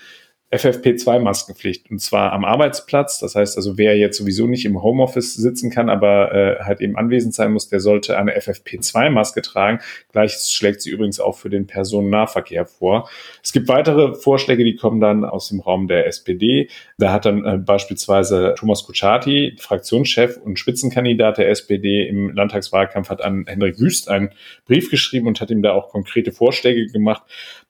FFP2-Maskenpflicht 0.50 1.90
und 1.90 2.00
zwar 2.00 2.32
am 2.32 2.44
Arbeitsplatz. 2.44 3.18
Das 3.18 3.34
heißt 3.34 3.56
also, 3.58 3.76
wer 3.76 3.98
jetzt 3.98 4.16
sowieso 4.16 4.46
nicht 4.46 4.64
im 4.64 4.82
Homeoffice 4.82 5.34
sitzen 5.34 5.70
kann, 5.70 5.90
aber 5.90 6.32
äh, 6.32 6.64
halt 6.64 6.80
eben 6.80 6.96
anwesend 6.96 7.34
sein 7.34 7.52
muss, 7.52 7.68
der 7.68 7.80
sollte 7.80 8.16
eine 8.16 8.38
FFP2-Maske 8.38 9.42
tragen. 9.42 9.80
Gleiches 10.12 10.52
schlägt 10.52 10.80
sie 10.80 10.90
übrigens 10.90 11.20
auch 11.20 11.36
für 11.36 11.50
den 11.50 11.66
Personennahverkehr 11.66 12.64
vor. 12.64 13.10
Es 13.42 13.52
gibt 13.52 13.68
weitere 13.68 14.14
Vorschläge, 14.14 14.64
die 14.64 14.76
kommen 14.76 15.00
dann 15.00 15.26
aus 15.26 15.48
dem 15.50 15.60
Raum 15.60 15.86
der 15.86 16.06
SPD. 16.06 16.70
Da 16.96 17.12
hat 17.12 17.26
dann 17.26 17.44
äh, 17.44 17.58
beispielsweise 17.58 18.54
Thomas 18.56 18.84
Kutschaty, 18.84 19.56
Fraktionschef 19.58 20.38
und 20.38 20.58
Spitzenkandidat 20.58 21.36
der 21.36 21.50
SPD 21.50 22.08
im 22.08 22.30
Landtagswahlkampf, 22.34 23.10
hat 23.10 23.22
an 23.22 23.44
Hendrik 23.46 23.78
Wüst 23.78 24.08
einen 24.08 24.30
Brief 24.66 24.90
geschrieben 24.90 25.26
und 25.26 25.42
hat 25.42 25.50
ihm 25.50 25.62
da 25.62 25.72
auch 25.72 25.90
konkrete 25.90 26.32
Vorschläge 26.32 26.86
gemacht. 26.86 27.22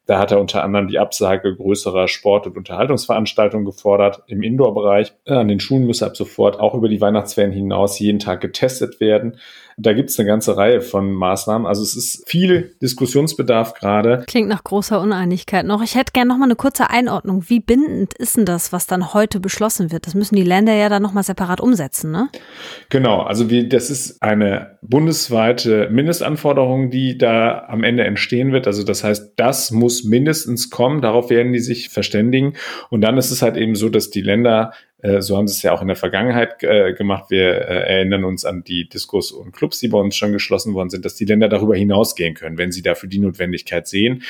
Da 0.08 0.18
hat 0.18 0.30
er 0.30 0.40
unter 0.40 0.64
anderem 0.64 0.88
die 0.88 0.98
Absage 0.98 1.54
größerer 1.54 2.08
Sport- 2.08 2.46
und 2.46 2.56
Unterhaltungsveranstaltungen 2.56 3.66
gefordert. 3.66 4.22
Im 4.26 4.42
Indoor-Bereich 4.42 5.12
an 5.26 5.48
den 5.48 5.60
Schulen 5.60 5.86
müsse 5.86 6.06
ab 6.06 6.16
sofort 6.16 6.58
auch 6.58 6.72
über 6.72 6.88
die 6.88 7.02
Weihnachtsferien 7.02 7.52
hinaus 7.52 7.98
jeden 7.98 8.18
Tag 8.18 8.40
getestet 8.40 9.00
werden. 9.00 9.36
Da 9.80 9.92
gibt 9.92 10.10
es 10.10 10.18
eine 10.18 10.26
ganze 10.26 10.56
Reihe 10.56 10.80
von 10.80 11.12
Maßnahmen. 11.12 11.66
Also 11.66 11.82
es 11.82 11.96
ist 11.96 12.28
viel 12.28 12.74
Diskussionsbedarf 12.82 13.74
gerade. 13.74 14.24
Klingt 14.26 14.48
nach 14.48 14.64
großer 14.64 15.00
Uneinigkeit 15.00 15.64
noch. 15.64 15.82
Ich 15.82 15.94
hätte 15.94 16.12
gerne 16.12 16.28
noch 16.28 16.36
mal 16.36 16.46
eine 16.46 16.56
kurze 16.56 16.90
Einordnung. 16.90 17.44
Wie 17.48 17.60
bindend 17.60 18.14
ist 18.14 18.36
denn 18.36 18.44
das, 18.44 18.72
was 18.72 18.86
dann 18.86 19.14
heute 19.14 19.38
beschlossen 19.38 19.92
wird? 19.92 20.06
Das 20.06 20.14
müssen 20.14 20.34
die 20.34 20.42
Länder 20.42 20.74
ja 20.74 20.88
dann 20.88 21.02
noch 21.02 21.12
mal 21.12 21.22
separat 21.22 21.60
umsetzen, 21.60 22.10
ne? 22.10 22.28
Genau. 22.90 23.22
Also 23.22 23.50
wie, 23.50 23.68
das 23.68 23.88
ist 23.88 24.20
eine 24.20 24.78
bundesweite 24.82 25.88
Mindestanforderung, 25.90 26.90
die 26.90 27.16
da 27.16 27.66
am 27.68 27.84
Ende 27.84 28.04
entstehen 28.04 28.52
wird. 28.52 28.66
Also 28.66 28.82
das 28.82 29.04
heißt, 29.04 29.34
das 29.36 29.70
muss 29.70 30.02
mindestens 30.02 30.70
kommen. 30.70 31.02
Darauf 31.02 31.30
werden 31.30 31.52
die 31.52 31.60
sich 31.60 31.88
verständigen. 31.88 32.54
Und 32.90 33.02
dann 33.02 33.16
ist 33.16 33.30
es 33.30 33.42
halt 33.42 33.56
eben 33.56 33.76
so, 33.76 33.88
dass 33.88 34.10
die 34.10 34.22
Länder 34.22 34.72
so 35.20 35.36
haben 35.36 35.46
sie 35.46 35.52
es 35.52 35.62
ja 35.62 35.72
auch 35.72 35.82
in 35.82 35.88
der 35.88 35.96
Vergangenheit 35.96 36.62
äh, 36.62 36.92
gemacht. 36.92 37.30
Wir 37.30 37.52
äh, 37.52 37.98
erinnern 37.98 38.24
uns 38.24 38.44
an 38.44 38.64
die 38.64 38.88
Diskurs 38.88 39.30
und 39.30 39.52
Clubs, 39.52 39.78
die 39.78 39.88
bei 39.88 39.98
uns 39.98 40.16
schon 40.16 40.32
geschlossen 40.32 40.74
worden 40.74 40.90
sind, 40.90 41.04
dass 41.04 41.14
die 41.14 41.24
Länder 41.24 41.48
darüber 41.48 41.76
hinausgehen 41.76 42.34
können, 42.34 42.58
wenn 42.58 42.72
sie 42.72 42.82
dafür 42.82 43.08
die 43.08 43.20
Notwendigkeit 43.20 43.86
sehen. 43.86 44.22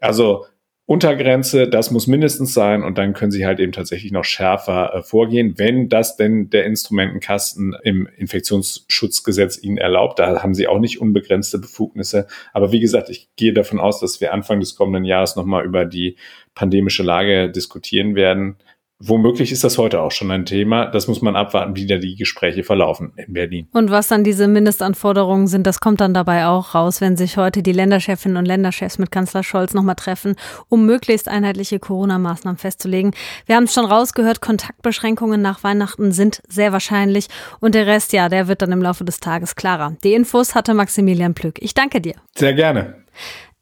Also 0.00 0.46
Untergrenze, 0.86 1.66
das 1.66 1.90
muss 1.90 2.06
mindestens 2.06 2.52
sein 2.52 2.82
und 2.82 2.98
dann 2.98 3.14
können 3.14 3.32
sie 3.32 3.46
halt 3.46 3.58
eben 3.58 3.72
tatsächlich 3.72 4.12
noch 4.12 4.24
schärfer 4.24 4.94
äh, 4.94 5.02
vorgehen, 5.02 5.54
wenn 5.56 5.88
das 5.88 6.16
denn 6.16 6.50
der 6.50 6.66
Instrumentenkasten 6.66 7.74
im 7.82 8.06
Infektionsschutzgesetz 8.18 9.62
ihnen 9.62 9.78
erlaubt. 9.78 10.18
Da 10.18 10.42
haben 10.42 10.52
sie 10.52 10.68
auch 10.68 10.78
nicht 10.78 11.00
unbegrenzte 11.00 11.58
Befugnisse. 11.58 12.26
Aber 12.52 12.70
wie 12.70 12.80
gesagt, 12.80 13.08
ich 13.08 13.30
gehe 13.36 13.54
davon 13.54 13.80
aus, 13.80 13.98
dass 13.98 14.20
wir 14.20 14.34
Anfang 14.34 14.60
des 14.60 14.76
kommenden 14.76 15.06
Jahres 15.06 15.36
nochmal 15.36 15.64
über 15.64 15.86
die 15.86 16.16
pandemische 16.54 17.02
Lage 17.02 17.50
diskutieren 17.50 18.14
werden. 18.14 18.56
Womöglich 19.00 19.50
ist 19.50 19.64
das 19.64 19.76
heute 19.76 20.00
auch 20.00 20.12
schon 20.12 20.30
ein 20.30 20.46
Thema. 20.46 20.86
Das 20.86 21.08
muss 21.08 21.20
man 21.20 21.34
abwarten, 21.34 21.74
wie 21.74 21.86
da 21.86 21.98
die 21.98 22.14
Gespräche 22.14 22.62
verlaufen 22.62 23.12
in 23.16 23.32
Berlin. 23.32 23.68
Und 23.72 23.90
was 23.90 24.06
dann 24.06 24.22
diese 24.22 24.46
Mindestanforderungen 24.46 25.48
sind, 25.48 25.66
das 25.66 25.80
kommt 25.80 26.00
dann 26.00 26.14
dabei 26.14 26.46
auch 26.46 26.76
raus, 26.76 27.00
wenn 27.00 27.16
sich 27.16 27.36
heute 27.36 27.62
die 27.62 27.72
Länderchefinnen 27.72 28.36
und 28.36 28.46
Länderchefs 28.46 28.98
mit 28.98 29.10
Kanzler 29.10 29.42
Scholz 29.42 29.74
nochmal 29.74 29.96
treffen, 29.96 30.36
um 30.68 30.86
möglichst 30.86 31.28
einheitliche 31.28 31.80
Corona-Maßnahmen 31.80 32.56
festzulegen. 32.56 33.14
Wir 33.46 33.56
haben 33.56 33.64
es 33.64 33.74
schon 33.74 33.84
rausgehört, 33.84 34.40
Kontaktbeschränkungen 34.40 35.42
nach 35.42 35.64
Weihnachten 35.64 36.12
sind 36.12 36.40
sehr 36.48 36.72
wahrscheinlich. 36.72 37.26
Und 37.58 37.74
der 37.74 37.86
Rest, 37.86 38.12
ja, 38.12 38.28
der 38.28 38.46
wird 38.46 38.62
dann 38.62 38.70
im 38.70 38.80
Laufe 38.80 39.04
des 39.04 39.18
Tages 39.18 39.56
klarer. 39.56 39.96
Die 40.04 40.14
Infos 40.14 40.54
hatte 40.54 40.72
Maximilian 40.72 41.34
Plück. 41.34 41.60
Ich 41.60 41.74
danke 41.74 42.00
dir. 42.00 42.14
Sehr 42.36 42.54
gerne. 42.54 43.04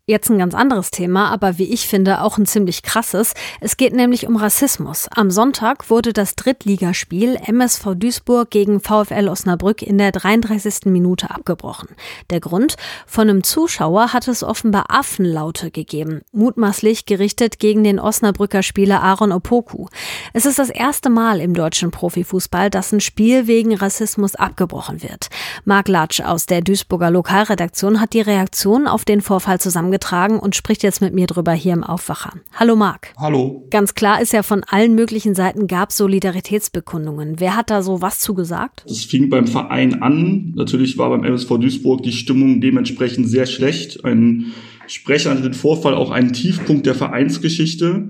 Jetzt 0.08 0.30
ein 0.30 0.38
ganz 0.38 0.52
anderes 0.52 0.90
Thema, 0.90 1.30
aber 1.30 1.58
wie 1.58 1.72
ich 1.72 1.86
finde 1.86 2.22
auch 2.22 2.36
ein 2.36 2.44
ziemlich 2.44 2.82
krasses. 2.82 3.34
Es 3.60 3.76
geht 3.76 3.94
nämlich 3.94 4.26
um 4.26 4.34
Rassismus. 4.34 5.06
Am 5.14 5.30
Sonntag 5.30 5.90
wurde 5.90 6.12
das 6.12 6.34
Drittligaspiel 6.34 7.36
MSV 7.36 7.94
Duisburg 7.94 8.50
gegen 8.50 8.80
VfL 8.80 9.28
Osnabrück 9.28 9.80
in 9.80 9.98
der 9.98 10.10
33. 10.10 10.86
Minute 10.86 11.30
abgebrochen. 11.30 11.90
Der 12.30 12.40
Grund? 12.40 12.74
Von 13.06 13.30
einem 13.30 13.44
Zuschauer 13.44 14.12
hat 14.12 14.26
es 14.26 14.42
offenbar 14.42 14.86
Affenlaute 14.88 15.70
gegeben, 15.70 16.22
mutmaßlich 16.32 17.06
gerichtet 17.06 17.60
gegen 17.60 17.84
den 17.84 18.00
Osnabrücker 18.00 18.64
Spieler 18.64 19.04
Aaron 19.04 19.30
Opoku. 19.30 19.86
Es 20.32 20.46
ist 20.46 20.58
das 20.58 20.70
erste 20.70 21.10
Mal 21.10 21.40
im 21.40 21.54
deutschen 21.54 21.92
Profifußball, 21.92 22.70
dass 22.70 22.90
ein 22.90 23.00
Spiel 23.00 23.46
wegen 23.46 23.72
Rassismus 23.76 24.34
abgebrochen 24.34 25.00
wird. 25.04 25.28
Marc 25.64 25.86
Latsch 25.86 26.20
aus 26.22 26.46
der 26.46 26.60
Duisburger 26.60 27.12
Lokalredaktion 27.12 28.00
hat 28.00 28.14
die 28.14 28.20
Reaktion 28.20 28.88
auf 28.88 29.04
den 29.04 29.20
Vorfall 29.20 29.60
zusammen 29.60 29.91
zusammengetragen 29.92 30.38
und 30.38 30.56
spricht 30.56 30.82
jetzt 30.82 31.00
mit 31.00 31.14
mir 31.14 31.26
drüber 31.26 31.52
hier 31.52 31.72
im 31.72 31.84
Aufwacher. 31.84 32.32
Hallo 32.54 32.76
Marc. 32.76 33.12
Hallo. 33.16 33.66
Ganz 33.70 33.94
klar 33.94 34.20
ist 34.20 34.32
ja, 34.32 34.42
von 34.42 34.64
allen 34.64 34.94
möglichen 34.94 35.34
Seiten 35.34 35.66
gab 35.66 35.92
Solidaritätsbekundungen. 35.92 37.38
Wer 37.38 37.56
hat 37.56 37.70
da 37.70 37.82
so 37.82 38.00
was 38.00 38.20
zugesagt? 38.20 38.84
Das 38.86 39.04
fing 39.04 39.28
beim 39.28 39.46
Verein 39.46 40.02
an. 40.02 40.52
Natürlich 40.56 40.98
war 40.98 41.10
beim 41.10 41.24
MSV 41.24 41.48
Duisburg 41.58 42.02
die 42.02 42.12
Stimmung 42.12 42.60
dementsprechend 42.60 43.28
sehr 43.28 43.46
schlecht. 43.46 44.04
Ein 44.04 44.52
Sprecher 44.86 45.30
nannte 45.30 45.50
den 45.50 45.54
Vorfall 45.54 45.94
auch 45.94 46.10
einen 46.10 46.32
Tiefpunkt 46.32 46.86
der 46.86 46.94
Vereinsgeschichte. 46.94 48.08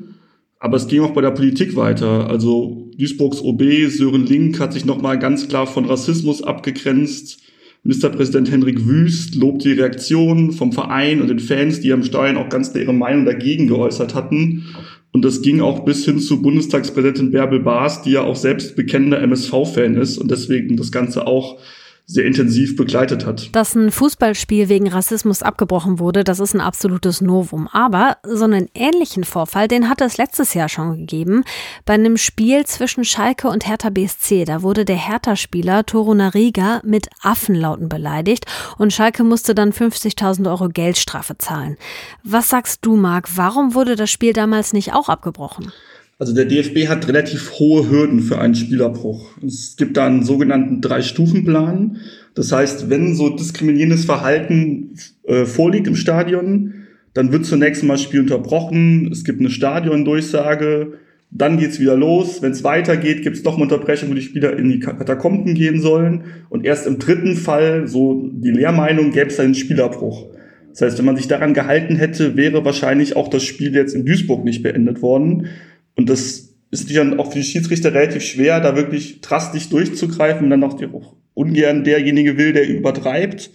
Aber 0.59 0.77
es 0.77 0.87
ging 0.87 1.03
auch 1.03 1.11
bei 1.11 1.21
der 1.21 1.33
Politik 1.33 1.75
weiter. 1.75 2.29
Also 2.29 2.91
Duisburgs 2.97 3.41
OB 3.41 3.63
Sören 3.89 4.27
Link 4.27 4.61
hat 4.61 4.73
sich 4.73 4.85
nochmal 4.85 5.19
ganz 5.19 5.49
klar 5.49 5.67
von 5.67 5.87
Rassismus 5.87 6.43
abgegrenzt. 6.43 7.42
Ministerpräsident 7.85 8.49
Henrik 8.51 8.87
Wüst 8.87 9.35
lobt 9.35 9.65
die 9.65 9.73
Reaktion 9.73 10.53
vom 10.53 10.73
Verein 10.73 11.21
und 11.21 11.29
den 11.29 11.41
Fans, 11.41 11.81
die 11.81 11.93
am 11.93 12.05
Steuern 12.05 12.37
auch 12.37 12.49
ganz 12.49 12.73
ihre 12.75 12.95
Meinung 12.95 13.25
dagegen 13.25 13.67
geäußert 13.67 14.15
hatten. 14.15 14.65
Und 15.11 15.25
das 15.25 15.43
ging 15.43 15.61
auch 15.61 15.85
bis 15.85 16.05
hin 16.05 16.21
zu 16.21 16.41
Bundestagspräsidentin 16.41 17.33
Bärbel 17.33 17.59
Baas, 17.59 18.03
die 18.03 18.13
ja 18.13 18.23
auch 18.23 18.37
selbst 18.37 18.77
bekennender 18.77 19.21
MSV-Fan 19.21 19.97
ist 19.97 20.17
und 20.19 20.31
deswegen 20.31 20.77
das 20.77 20.93
Ganze 20.93 21.27
auch 21.27 21.59
sehr 22.07 22.25
intensiv 22.25 22.77
begleitet 22.77 23.25
hat. 23.25 23.55
Dass 23.55 23.75
ein 23.75 23.91
Fußballspiel 23.91 24.69
wegen 24.69 24.89
Rassismus 24.89 25.43
abgebrochen 25.43 25.99
wurde, 25.99 26.25
das 26.25 26.41
ist 26.41 26.55
ein 26.55 26.61
absolutes 26.61 27.21
Novum. 27.21 27.69
Aber 27.69 28.19
so 28.25 28.45
einen 28.45 28.69
ähnlichen 28.75 29.25
Vorfall, 29.25 29.69
den 29.69 29.89
hat 29.89 30.01
es 30.01 30.19
letztes 30.19 30.55
Jahr 30.55 30.69
schon 30.69 30.97
gegeben. 30.97 31.45
Bei 31.85 31.95
einem 31.95 32.17
Spiel 32.17 32.67
zwischen 32.67 33.05
Schalke 33.05 33.49
und 33.49 33.67
Hertha 33.67 33.91
BSC, 33.91 34.45
da 34.45 34.63
wurde 34.63 34.85
der 34.85 34.97
Hertha-Spieler 34.97 35.87
Toro 35.87 36.15
Nariga 36.15 36.81
mit 36.85 37.09
Affenlauten 37.23 37.89
beleidigt 37.89 38.47
und 38.79 38.93
Schalke 38.93 39.25
musste 39.25 39.55
dann 39.55 39.73
50.000 39.73 40.49
Euro 40.49 40.69
Geldstrafe 40.69 41.39
zahlen. 41.39 41.77
Was 42.25 42.49
sagst 42.49 42.81
du, 42.85 42.97
Marc? 42.97 43.37
Warum 43.37 43.75
wurde 43.75 43.97
das 43.97 44.11
Spiel 44.11 44.33
damals 44.33 44.73
nicht 44.73 44.93
auch 44.93 45.09
abgebrochen? 45.09 45.73
Also 46.19 46.35
der 46.35 46.45
DFB 46.45 46.89
hat 46.89 47.09
relativ 47.09 47.53
hohe 47.59 47.91
Hürden 47.91 48.21
für 48.21 48.39
einen 48.39 48.55
Spielerbruch. 48.55 49.37
Es 49.45 49.77
gibt 49.77 49.97
da 49.97 50.07
einen 50.07 50.23
sogenannten 50.23 50.81
Drei-Stufen-Plan. 50.81 51.97
Das 52.35 52.53
heißt, 52.53 52.91
wenn 52.91 53.15
so 53.15 53.31
diskriminierendes 53.31 54.05
Verhalten 54.05 54.95
äh, 55.25 55.45
vorliegt 55.45 55.87
im 55.87 55.97
Stadion, 55.97 56.75
dann 57.15 57.33
wird 57.33 57.45
zunächst 57.45 57.83
mal 57.83 57.95
das 57.95 58.03
Spiel 58.03 58.21
unterbrochen. 58.21 59.11
Es 59.13 59.25
gibt 59.25 59.41
eine 59.41 59.51
Stadiondurchsage. 59.51 60.95
Dann 61.31 61.59
geht's 61.59 61.81
wieder 61.81 61.97
los. 61.97 62.43
Wenn 62.43 62.53
es 62.53 62.63
weitergeht, 62.63 63.23
gibt 63.23 63.37
es 63.37 63.45
noch 63.45 63.55
eine 63.55 63.63
Unterbrechung, 63.65 64.11
wo 64.11 64.15
die 64.15 64.23
Spieler 64.23 64.57
in 64.57 64.69
die 64.71 64.81
Katakomben 64.81 65.55
gehen 65.55 65.81
sollen. 65.81 66.25
Und 66.51 66.65
erst 66.65 66.87
im 66.87 66.99
dritten 66.99 67.37
Fall, 67.37 67.89
so 67.89 68.31
die 68.33 68.51
Lehrmeinung, 68.51 69.13
gäbe 69.13 69.29
es 69.29 69.41
einen 69.41 69.55
Spielerbruch. 69.55 70.27
Das 70.71 70.83
heißt, 70.83 70.99
wenn 70.99 71.05
man 71.05 71.17
sich 71.17 71.29
daran 71.29 71.53
gehalten 71.53 71.97
hätte, 71.97 72.37
wäre 72.37 72.65
wahrscheinlich 72.65 73.17
auch 73.17 73.29
das 73.29 73.43
Spiel 73.45 73.75
jetzt 73.75 73.95
in 73.95 74.07
Duisburg 74.07 74.45
nicht 74.45 74.63
beendet 74.63 75.03
worden. 75.03 75.49
Und 75.97 76.09
das 76.09 76.55
ist 76.71 76.85
natürlich 76.89 76.97
dann 76.97 77.21
auch 77.21 77.33
für 77.33 77.39
die 77.39 77.45
Schiedsrichter 77.45 77.93
relativ 77.93 78.23
schwer, 78.23 78.61
da 78.61 78.77
wirklich 78.77 79.21
drastisch 79.21 79.69
durchzugreifen 79.69 80.45
und 80.45 80.51
dann 80.51 80.65
auch 80.65 80.79
ungern 81.35 81.85
derjenige 81.85 82.37
will, 82.37 82.53
der 82.53 82.69
übertreibt. 82.69 83.51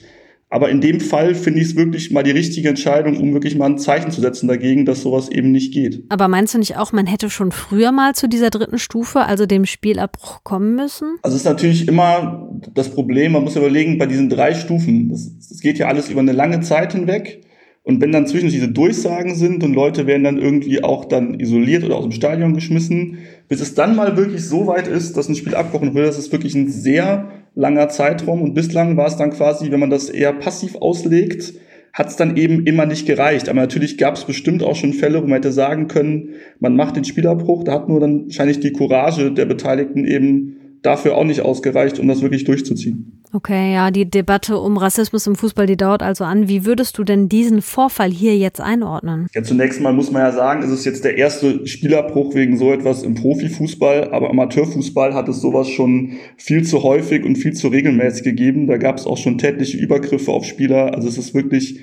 Aber 0.50 0.70
in 0.70 0.80
dem 0.80 1.02
Fall 1.02 1.36
finde 1.36 1.60
ich 1.60 1.68
es 1.68 1.76
wirklich 1.76 2.10
mal 2.12 2.24
die 2.24 2.32
richtige 2.32 2.70
Entscheidung, 2.70 3.18
um 3.18 3.34
wirklich 3.34 3.58
mal 3.58 3.66
ein 3.66 3.78
Zeichen 3.78 4.12
zu 4.12 4.22
setzen 4.22 4.48
dagegen, 4.48 4.86
dass 4.86 5.02
sowas 5.02 5.28
eben 5.28 5.52
nicht 5.52 5.74
geht. 5.74 6.04
Aber 6.08 6.30
meinst 6.30 6.54
du 6.54 6.58
nicht 6.58 6.78
auch, 6.78 6.94
man 6.94 7.06
hätte 7.06 7.30
schon 7.30 7.52
früher 7.52 7.92
mal 7.92 8.16
zu 8.16 8.30
dieser 8.30 8.50
dritten 8.50 8.80
Stufe, 8.80 9.26
also 9.26 9.46
dem 9.46 9.66
Spielabbruch, 9.66 10.46
kommen 10.46 10.76
müssen? 10.76 11.18
Also 11.22 11.36
es 11.36 11.42
ist 11.42 11.48
natürlich 11.48 11.88
immer 11.90 12.50
das 12.74 12.90
Problem, 12.90 13.34
man 13.34 13.44
muss 13.44 13.58
überlegen, 13.58 13.98
bei 13.98 14.06
diesen 14.06 14.30
drei 14.30 14.54
Stufen, 14.54 15.10
das, 15.10 15.38
das 15.50 15.60
geht 15.60 15.80
ja 15.80 15.88
alles 15.88 16.10
über 16.10 16.22
eine 16.22 16.32
lange 16.32 16.62
Zeit 16.62 16.94
hinweg. 16.94 17.42
Und 17.88 18.02
wenn 18.02 18.12
dann 18.12 18.28
zwischen 18.28 18.50
diese 18.50 18.68
Durchsagen 18.68 19.34
sind 19.34 19.64
und 19.64 19.74
Leute 19.74 20.08
werden 20.08 20.26
dann 20.26 20.38
irgendwie 20.38 20.84
auch 20.84 21.06
dann 21.06 21.40
isoliert 21.40 21.86
oder 21.86 21.96
aus 21.96 22.04
dem 22.04 22.12
Stadion 22.12 22.54
geschmissen, 22.54 23.20
bis 23.48 23.62
es 23.62 23.76
dann 23.76 23.96
mal 23.96 24.18
wirklich 24.18 24.44
so 24.44 24.68
weit 24.68 24.90
ist, 24.90 25.16
dass 25.16 25.30
ein 25.30 25.36
Spiel 25.36 25.56
abgebrochen 25.56 25.94
wird, 25.96 26.06
das 26.06 26.20
ist 26.20 26.34
wirklich 26.34 26.54
ein 26.54 26.68
sehr 26.68 27.30
langer 27.56 27.88
Zeitraum. 27.88 28.42
Und 28.42 28.56
bislang 28.56 28.98
war 28.98 29.08
es 29.08 29.16
dann 29.16 29.30
quasi, 29.30 29.72
wenn 29.72 29.80
man 29.80 29.90
das 29.90 30.10
eher 30.10 30.34
passiv 30.34 30.76
auslegt, 30.76 31.54
hat 31.94 32.10
es 32.10 32.18
dann 32.18 32.36
eben 32.36 32.66
immer 32.66 32.86
nicht 32.86 33.06
gereicht. 33.06 33.48
Aber 33.48 33.62
natürlich 33.62 33.98
gab 33.98 34.18
es 34.18 34.26
bestimmt 34.26 34.64
auch 34.64 34.76
schon 34.76 34.92
Fälle, 34.92 35.20
wo 35.24 35.26
man 35.26 35.36
hätte 35.36 35.54
sagen 35.54 35.88
können, 35.88 36.32
man 36.60 36.76
macht 36.76 36.98
den 36.98 37.06
Spielabbruch, 37.06 37.64
da 37.64 37.72
hat 37.72 37.88
nur 37.88 38.02
dann 38.02 38.26
wahrscheinlich 38.26 38.60
die 38.60 38.74
Courage 38.74 39.32
der 39.32 39.46
Beteiligten 39.46 40.04
eben 40.04 40.58
dafür 40.88 41.16
auch 41.16 41.26
nicht 41.26 41.42
ausgereicht, 41.42 42.00
um 42.00 42.08
das 42.08 42.22
wirklich 42.22 42.46
durchzuziehen. 42.46 43.22
Okay, 43.34 43.74
ja, 43.74 43.92
die 43.92 44.10
Debatte 44.10 44.58
um 44.58 44.78
Rassismus 44.78 45.28
im 45.28 45.36
Fußball, 45.36 45.66
die 45.66 45.76
dauert 45.76 46.02
also 46.02 46.24
an. 46.24 46.48
Wie 46.48 46.66
würdest 46.66 46.98
du 46.98 47.04
denn 47.04 47.28
diesen 47.28 47.62
Vorfall 47.62 48.10
hier 48.10 48.38
jetzt 48.38 48.62
einordnen? 48.62 49.28
Ja, 49.36 49.44
zunächst 49.44 49.82
mal 49.82 49.92
muss 49.92 50.12
man 50.12 50.22
ja 50.22 50.32
sagen, 50.32 50.64
es 50.64 50.72
ist 50.72 50.86
jetzt 50.86 51.04
der 51.04 51.18
erste 51.18 51.68
Spielabbruch 51.68 52.34
wegen 52.36 52.58
so 52.58 52.72
etwas 52.72 53.04
im 53.04 53.16
Profifußball, 53.16 54.12
aber 54.12 54.30
Amateurfußball 54.30 55.14
hat 55.14 55.28
es 55.28 55.42
sowas 55.42 55.68
schon 55.68 56.14
viel 56.38 56.64
zu 56.64 56.84
häufig 56.84 57.26
und 57.26 57.36
viel 57.36 57.54
zu 57.54 57.68
regelmäßig 57.68 58.24
gegeben. 58.24 58.66
Da 58.68 58.78
gab 58.78 58.98
es 58.98 59.06
auch 59.06 59.18
schon 59.18 59.38
tätliche 59.38 59.78
Übergriffe 59.78 60.32
auf 60.32 60.46
Spieler. 60.46 60.96
Also 60.96 61.10
es 61.10 61.18
ist 61.18 61.34
wirklich 61.34 61.82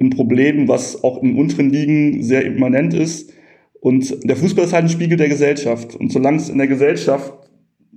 ein 0.00 0.10
Problem, 0.10 0.68
was 0.68 1.02
auch 1.02 1.20
in 1.22 1.36
unteren 1.36 1.70
Ligen 1.70 2.22
sehr 2.22 2.44
immanent 2.44 2.94
ist. 2.94 3.32
Und 3.80 4.24
der 4.24 4.36
Fußball 4.36 4.64
ist 4.64 4.72
halt 4.72 4.84
ein 4.84 4.90
Spiegel 4.90 5.18
der 5.18 5.28
Gesellschaft. 5.28 5.96
Und 5.96 6.12
solange 6.12 6.36
es 6.36 6.48
in 6.48 6.58
der 6.58 6.68
Gesellschaft 6.68 7.34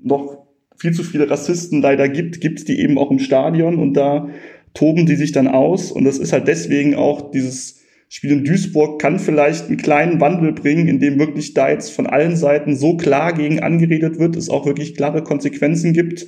noch 0.03 0.46
viel 0.77 0.93
zu 0.93 1.03
viele 1.03 1.29
Rassisten 1.29 1.81
leider 1.81 2.07
gibt, 2.10 2.41
gibt 2.41 2.60
es 2.60 2.65
die 2.65 2.79
eben 2.79 2.98
auch 2.98 3.12
im 3.12 3.19
Stadion 3.19 3.77
und 3.77 3.93
da 3.93 4.29
toben 4.74 5.05
die 5.05 5.15
sich 5.15 5.31
dann 5.31 5.48
aus. 5.48 5.91
Und 5.91 6.05
das 6.05 6.19
ist 6.19 6.34
halt 6.34 6.48
deswegen 6.48 6.96
auch 6.96 7.31
dieses 7.31 7.77
Spiel 8.10 8.31
in 8.31 8.46
Duisburg 8.46 9.01
kann 9.01 9.19
vielleicht 9.19 9.67
einen 9.67 9.77
kleinen 9.77 10.22
Wandel 10.22 10.53
bringen, 10.53 10.88
indem 10.88 11.19
wirklich 11.19 11.53
da 11.53 11.69
jetzt 11.69 11.91
von 11.91 12.07
allen 12.07 12.38
Seiten 12.38 12.75
so 12.75 12.96
klar 12.96 13.34
gegen 13.34 13.60
angeredet 13.60 14.17
wird, 14.17 14.38
es 14.38 14.50
auch 14.50 14.65
wirklich 14.65 14.96
klare 14.96 15.24
Konsequenzen 15.24 15.91
gibt, 15.91 16.27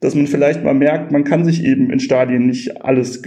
dass 0.00 0.14
man 0.14 0.28
vielleicht 0.28 0.62
mal 0.62 0.74
merkt, 0.74 1.10
man 1.10 1.24
kann 1.24 1.44
sich 1.44 1.64
eben 1.64 1.90
in 1.90 1.98
Stadien 1.98 2.46
nicht 2.46 2.84
alles, 2.84 3.22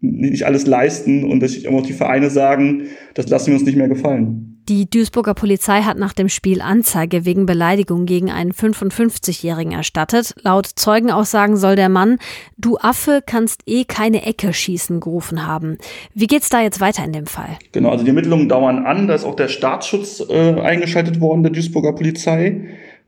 nicht 0.00 0.44
alles 0.44 0.66
leisten 0.66 1.24
und 1.24 1.40
dass 1.40 1.64
auch 1.66 1.86
die 1.86 1.92
Vereine 1.92 2.30
sagen, 2.30 2.84
das 3.14 3.28
lassen 3.28 3.48
wir 3.48 3.54
uns 3.54 3.66
nicht 3.66 3.76
mehr 3.76 3.88
gefallen. 3.88 4.45
Die 4.68 4.90
Duisburger 4.90 5.34
Polizei 5.34 5.82
hat 5.82 5.96
nach 5.96 6.12
dem 6.12 6.28
Spiel 6.28 6.60
Anzeige 6.60 7.24
wegen 7.24 7.46
Beleidigung 7.46 8.04
gegen 8.04 8.32
einen 8.32 8.50
55-Jährigen 8.50 9.70
erstattet. 9.70 10.34
Laut 10.42 10.66
Zeugenaussagen 10.66 11.56
soll 11.56 11.76
der 11.76 11.88
Mann 11.88 12.18
Du 12.58 12.76
Affe 12.76 13.22
kannst 13.24 13.62
eh 13.66 13.84
keine 13.84 14.26
Ecke 14.26 14.52
schießen 14.52 14.98
gerufen 14.98 15.46
haben. 15.46 15.78
Wie 16.14 16.26
geht's 16.26 16.48
da 16.48 16.62
jetzt 16.62 16.80
weiter 16.80 17.04
in 17.04 17.12
dem 17.12 17.26
Fall? 17.26 17.50
Genau, 17.70 17.90
also 17.90 18.02
die 18.02 18.10
Ermittlungen 18.10 18.48
dauern 18.48 18.84
an. 18.84 19.06
Da 19.06 19.14
ist 19.14 19.24
auch 19.24 19.36
der 19.36 19.46
Staatsschutz 19.46 20.24
äh, 20.28 20.60
eingeschaltet 20.60 21.20
worden 21.20 21.44
der 21.44 21.52
Duisburger 21.52 21.92
Polizei. 21.92 22.62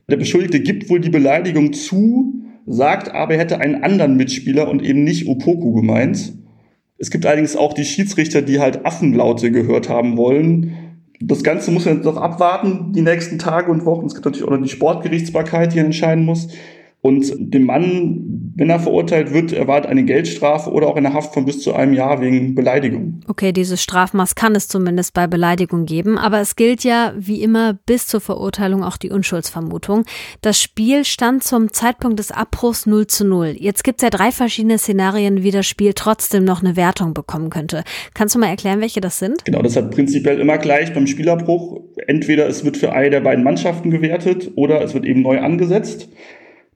Der 0.09 0.17
Beschuldigte 0.17 0.61
gibt 0.61 0.88
wohl 0.88 1.00
die 1.00 1.11
Beleidigung 1.11 1.73
zu, 1.73 2.35
sagt 2.67 3.11
aber, 3.12 3.35
er 3.35 3.41
hätte 3.41 3.59
einen 3.59 3.83
anderen 3.83 4.17
Mitspieler 4.17 4.69
und 4.69 4.81
eben 4.81 5.03
nicht 5.03 5.27
Opoku 5.27 5.73
gemeint. 5.73 6.35
Es 6.99 7.11
gibt 7.11 7.27
allerdings 7.27 7.57
auch 7.57 7.73
die 7.73 7.85
Schiedsrichter, 7.85 8.43
die 8.43 8.61
halt 8.61 8.87
Affenlaute 8.87 9.50
gehört 9.50 9.88
haben 9.88 10.17
wollen 10.17 10.88
Das 11.21 11.43
Ganze 11.43 11.71
muss 11.73 11.85
man 11.85 11.97
jetzt 11.97 12.05
noch 12.05 12.17
abwarten, 12.17 12.93
die 12.93 13.03
nächsten 13.03 13.39
Tage 13.39 13.71
und 13.73 13.85
Wochen. 13.85 14.07
Es 14.07 14.15
gibt 14.15 14.25
natürlich 14.25 14.47
auch 14.47 14.53
noch 14.53 14.63
die 14.63 14.69
Sportgerichtsbarkeit, 14.69 15.75
die 15.75 15.81
entscheiden 15.81 16.25
muss. 16.25 16.49
Und 17.00 17.33
dem 17.38 17.64
Mann, 17.64 18.52
wenn 18.57 18.71
er 18.71 18.81
verurteilt 18.81 19.33
wird, 19.33 19.52
erwartet 19.52 19.88
eine 19.88 20.05
Geldstrafe 20.05 20.71
oder 20.71 20.88
auch 20.88 20.97
eine 20.97 21.14
Haft 21.14 21.33
von 21.33 21.45
bis 21.45 21.61
zu 21.61 21.73
einem 21.73 21.93
Jahr 21.93 22.21
wegen 22.21 22.57
Beleidigung. 22.57 23.21
Okay, 23.28 23.52
dieses 23.52 23.81
Strafmaß 23.81 24.35
kann 24.35 24.57
es 24.57 24.67
zumindest 24.67 25.14
bei 25.14 25.28
Beleidigung 25.28 25.87
geben, 25.87 26.19
aber 26.19 26.40
es 26.40 26.57
gilt 26.57 26.83
ja 26.83 27.12
wie 27.17 27.40
immer 27.40 27.78
bis 27.87 28.09
zur 28.09 28.21
Verurteilung 28.21 28.83
auch 28.83 28.97
die 28.97 29.11
Unschuldsvermutung. 29.11 30.07
Das 30.40 30.61
Spiel 30.61 31.05
stand 31.05 31.45
zum 31.45 31.73
Zeitpunkt 31.73 32.19
des 32.19 32.33
Abbruchs 32.33 32.85
0 32.85 33.07
zu 33.07 33.25
0. 33.25 33.55
Jetzt 33.57 33.85
gibt 33.85 34.00
es 34.00 34.02
ja 34.02 34.11
drei 34.11 34.33
verschiedene 34.33 34.78
Szenarien, 34.78 35.45
wie 35.45 35.52
das 35.52 35.67
Spiel 35.67 35.93
trotzdem 35.95 36.43
noch 36.43 36.64
eine 36.64 36.75
Wertung 36.75 37.14
bekommen 37.14 37.50
könnte. 37.50 37.85
Kannst 38.12 38.35
du 38.35 38.40
mal 38.40 38.49
erklären, 38.49 38.81
welche 38.81 39.00
das 39.00 39.21
sind? 39.21 39.45
Genau, 39.45 39.62
das 39.62 39.76
hat 39.76 39.93
prinzipiell 39.93 40.40
immer 40.40 40.59
gleich 40.59 40.93
beim 40.93 41.07
Spielabbruch. 41.07 41.81
Entweder 42.09 42.49
es 42.49 42.64
wird 42.64 42.76
für 42.76 42.93
eine 42.93 43.11
der 43.11 43.21
beiden 43.21 43.45
Mannschaften 43.45 43.90
gewertet 43.90 44.50
oder 44.57 44.83
es 44.83 44.95
wird 44.95 45.05
eben 45.05 45.23
neu 45.23 45.38
angesetzt. 45.38 46.09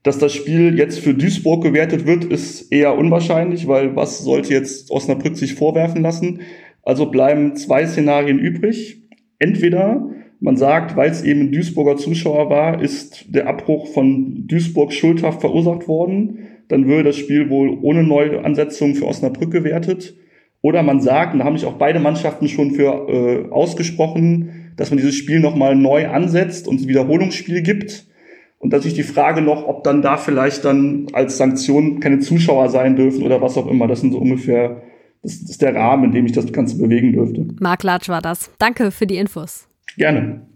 Dass 0.03 0.19
das 0.19 0.33
Spiel 0.33 0.77
jetzt 0.79 0.99
für 0.99 1.15
Duisburg 1.15 1.63
gewertet 1.63 2.07
wird, 2.07 2.25
ist 2.25 2.73
eher 2.73 2.99
unwahrscheinlich, 2.99 3.69
weil 3.69 3.95
was 3.95 4.19
sollte 4.19 4.53
jetzt 4.53 4.91
Osnabrück 4.91 5.37
sich 5.37 5.55
vorwerfen 5.55 6.03
lassen? 6.03 6.41
Also 6.83 7.07
bleiben 7.07 7.55
zwei 7.55 7.87
Szenarien 7.87 8.39
übrig. 8.39 9.03
Entweder 9.39 10.11
man 10.41 10.57
sagt, 10.57 10.97
weil 10.97 11.09
es 11.09 11.23
eben 11.23 11.53
Duisburger 11.53 11.97
Zuschauer 11.97 12.51
war, 12.51 12.83
ist 12.83 13.27
der 13.29 13.47
Abbruch 13.47 13.87
von 13.87 14.49
Duisburg 14.49 14.93
schuldhaft 14.93 15.41
verursacht 15.41 15.87
worden. 15.87 16.49
Dann 16.67 16.89
würde 16.89 17.05
das 17.05 17.17
Spiel 17.17 17.49
wohl 17.49 17.79
ohne 17.81 18.03
Neuansetzung 18.03 18.97
für 18.97 19.07
Osnabrück 19.07 19.53
gewertet. 19.53 20.17
Oder 20.61 20.83
man 20.83 21.01
sagt, 21.01 21.33
und 21.33 21.41
da 21.41 21.45
haben 21.45 21.57
sich 21.57 21.67
auch 21.67 21.79
beide 21.79 22.01
Mannschaften 22.01 22.49
schon 22.49 22.73
für 22.73 23.09
äh, 23.09 23.53
ausgesprochen, 23.53 24.73
dass 24.77 24.91
man 24.91 24.97
dieses 24.97 25.15
Spiel 25.15 25.39
nochmal 25.39 25.77
neu 25.77 26.09
ansetzt 26.09 26.67
und 26.67 26.81
ein 26.81 26.89
Wiederholungsspiel 26.89 27.63
gibt. 27.63 28.07
Und 28.63 28.73
dass 28.73 28.85
ich 28.85 28.95
die 28.95 29.03
Frage 29.03 29.43
noch, 29.43 29.67
ob 29.67 29.83
dann 29.83 30.03
da 30.03 30.17
vielleicht 30.17 30.65
dann 30.65 31.09
als 31.13 31.37
Sanktion 31.37 31.99
keine 31.99 32.21
Zuschauer 32.21 32.69
sein 32.69 32.95
dürfen 32.95 33.25
oder 33.25 33.43
was 33.43 33.59
auch 33.59 33.67
immer. 33.67 33.89
Das 33.89 34.03
sind 34.03 34.13
so 34.13 34.19
ungefähr, 34.19 34.83
das 35.21 35.35
ist 35.35 35.61
der 35.63 35.75
Rahmen, 35.75 36.05
in 36.05 36.13
dem 36.13 36.27
ich 36.27 36.33
das 36.33 36.53
Ganze 36.53 36.79
bewegen 36.79 37.13
dürfte. 37.13 37.49
Marc 37.59 37.83
Latsch 37.83 38.09
war 38.09 38.23
das. 38.23 38.53
Danke 38.59 38.93
für 38.93 39.09
die 39.09 39.17
Infos. 39.17 39.67
Gerne. 39.97 40.47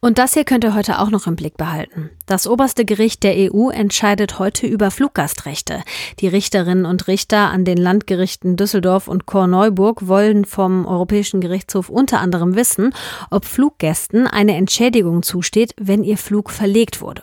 Und 0.00 0.16
das 0.16 0.32
hier 0.32 0.44
könnt 0.44 0.64
ihr 0.64 0.74
heute 0.74 0.98
auch 0.98 1.10
noch 1.10 1.26
im 1.26 1.36
Blick 1.36 1.58
behalten. 1.58 2.08
Das 2.24 2.46
oberste 2.48 2.86
Gericht 2.86 3.22
der 3.22 3.34
EU 3.36 3.68
entscheidet 3.68 4.38
heute 4.38 4.66
über 4.66 4.90
Fluggastrechte. 4.90 5.82
Die 6.20 6.28
Richterinnen 6.28 6.86
und 6.86 7.06
Richter 7.06 7.50
an 7.50 7.66
den 7.66 7.76
Landgerichten 7.76 8.56
Düsseldorf 8.56 9.08
und 9.08 9.26
Korneuburg 9.26 10.08
wollen 10.08 10.46
vom 10.46 10.86
Europäischen 10.86 11.42
Gerichtshof 11.42 11.90
unter 11.90 12.18
anderem 12.18 12.56
wissen, 12.56 12.94
ob 13.30 13.44
Fluggästen 13.44 14.26
eine 14.26 14.56
Entschädigung 14.56 15.22
zusteht, 15.22 15.74
wenn 15.78 16.02
ihr 16.02 16.16
Flug 16.16 16.50
verlegt 16.50 17.02
wurde. 17.02 17.22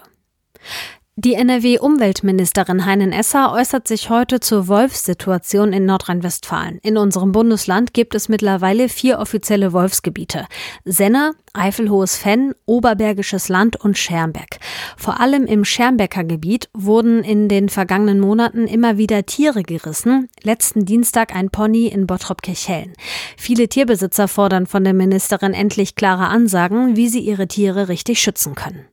Die 1.21 1.33
NRW-Umweltministerin 1.33 2.85
Heinen 2.85 3.11
Esser 3.11 3.51
äußert 3.51 3.89
sich 3.89 4.09
heute 4.09 4.39
zur 4.39 4.69
Wolfssituation 4.69 5.73
in 5.73 5.85
Nordrhein-Westfalen. 5.85 6.79
In 6.81 6.95
unserem 6.95 7.33
Bundesland 7.33 7.93
gibt 7.93 8.15
es 8.15 8.29
mittlerweile 8.29 8.87
vier 8.87 9.19
offizielle 9.19 9.73
Wolfsgebiete. 9.73 10.45
Senne, 10.85 11.33
Eifelhohes 11.51 12.15
Fenn, 12.15 12.53
Oberbergisches 12.65 13.49
Land 13.49 13.75
und 13.75 13.97
Schermbeck. 13.97 14.59
Vor 14.95 15.19
allem 15.19 15.45
im 15.45 15.65
Schermbecker 15.65 16.23
Gebiet 16.23 16.69
wurden 16.73 17.21
in 17.25 17.49
den 17.49 17.67
vergangenen 17.67 18.21
Monaten 18.21 18.65
immer 18.65 18.97
wieder 18.97 19.25
Tiere 19.25 19.63
gerissen. 19.63 20.29
Letzten 20.43 20.85
Dienstag 20.85 21.35
ein 21.35 21.49
Pony 21.49 21.87
in 21.87 22.07
Bottrop-Kirchhellen. 22.07 22.93
Viele 23.35 23.67
Tierbesitzer 23.67 24.29
fordern 24.29 24.67
von 24.67 24.85
der 24.85 24.93
Ministerin 24.93 25.53
endlich 25.53 25.95
klare 25.95 26.27
Ansagen, 26.27 26.95
wie 26.95 27.09
sie 27.09 27.19
ihre 27.19 27.49
Tiere 27.49 27.89
richtig 27.89 28.21
schützen 28.21 28.55
können. 28.55 28.88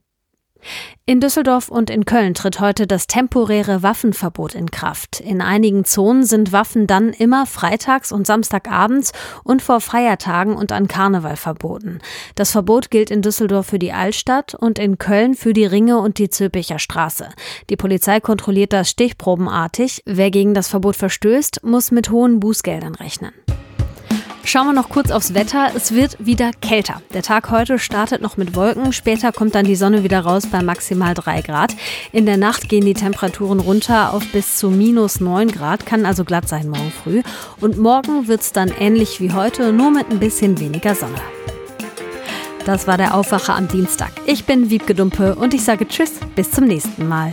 In 1.04 1.20
Düsseldorf 1.20 1.68
und 1.68 1.88
in 1.88 2.04
Köln 2.04 2.34
tritt 2.34 2.58
heute 2.58 2.86
das 2.86 3.06
temporäre 3.06 3.82
Waffenverbot 3.82 4.54
in 4.54 4.70
Kraft. 4.70 5.20
In 5.20 5.40
einigen 5.40 5.84
Zonen 5.84 6.24
sind 6.24 6.50
Waffen 6.50 6.86
dann 6.86 7.10
immer 7.10 7.46
freitags 7.46 8.10
und 8.10 8.26
samstagabends 8.26 9.12
und 9.44 9.62
vor 9.62 9.80
Feiertagen 9.80 10.56
und 10.56 10.72
an 10.72 10.88
Karneval 10.88 11.36
verboten. 11.36 12.00
Das 12.34 12.50
Verbot 12.50 12.90
gilt 12.90 13.10
in 13.10 13.22
Düsseldorf 13.22 13.66
für 13.66 13.78
die 13.78 13.92
Altstadt 13.92 14.54
und 14.54 14.78
in 14.78 14.98
Köln 14.98 15.34
für 15.34 15.52
die 15.52 15.66
Ringe 15.66 15.98
und 15.98 16.18
die 16.18 16.30
Zülpicher 16.30 16.78
Straße. 16.78 17.28
Die 17.70 17.76
Polizei 17.76 18.18
kontrolliert 18.18 18.72
das 18.72 18.90
stichprobenartig. 18.90 20.02
Wer 20.06 20.30
gegen 20.32 20.54
das 20.54 20.68
Verbot 20.68 20.96
verstößt, 20.96 21.62
muss 21.62 21.92
mit 21.92 22.10
hohen 22.10 22.40
Bußgeldern 22.40 22.96
rechnen. 22.96 23.32
Schauen 24.46 24.68
wir 24.68 24.72
noch 24.72 24.90
kurz 24.90 25.10
aufs 25.10 25.34
Wetter. 25.34 25.72
Es 25.74 25.92
wird 25.92 26.24
wieder 26.24 26.52
kälter. 26.60 27.02
Der 27.12 27.22
Tag 27.22 27.50
heute 27.50 27.80
startet 27.80 28.22
noch 28.22 28.36
mit 28.36 28.54
Wolken. 28.54 28.92
Später 28.92 29.32
kommt 29.32 29.56
dann 29.56 29.64
die 29.64 29.74
Sonne 29.74 30.04
wieder 30.04 30.20
raus 30.20 30.46
bei 30.46 30.62
maximal 30.62 31.14
3 31.14 31.42
Grad. 31.42 31.74
In 32.12 32.26
der 32.26 32.36
Nacht 32.36 32.68
gehen 32.68 32.84
die 32.84 32.94
Temperaturen 32.94 33.58
runter 33.58 34.14
auf 34.14 34.24
bis 34.28 34.56
zu 34.56 34.70
minus 34.70 35.18
9 35.18 35.50
Grad. 35.50 35.84
Kann 35.84 36.06
also 36.06 36.24
glatt 36.24 36.48
sein 36.48 36.68
morgen 36.68 36.92
früh. 36.92 37.22
Und 37.60 37.76
morgen 37.76 38.28
wird 38.28 38.42
es 38.42 38.52
dann 38.52 38.72
ähnlich 38.78 39.20
wie 39.20 39.32
heute, 39.32 39.72
nur 39.72 39.90
mit 39.90 40.10
ein 40.10 40.20
bisschen 40.20 40.60
weniger 40.60 40.94
Sonne. 40.94 41.20
Das 42.64 42.86
war 42.86 42.96
der 42.96 43.16
Aufwacher 43.16 43.56
am 43.56 43.66
Dienstag. 43.66 44.12
Ich 44.26 44.44
bin 44.44 44.70
Wiebke 44.70 44.94
Dumpe 44.94 45.34
und 45.34 45.54
ich 45.54 45.64
sage 45.64 45.88
Tschüss, 45.88 46.12
bis 46.36 46.52
zum 46.52 46.66
nächsten 46.66 47.08
Mal. 47.08 47.32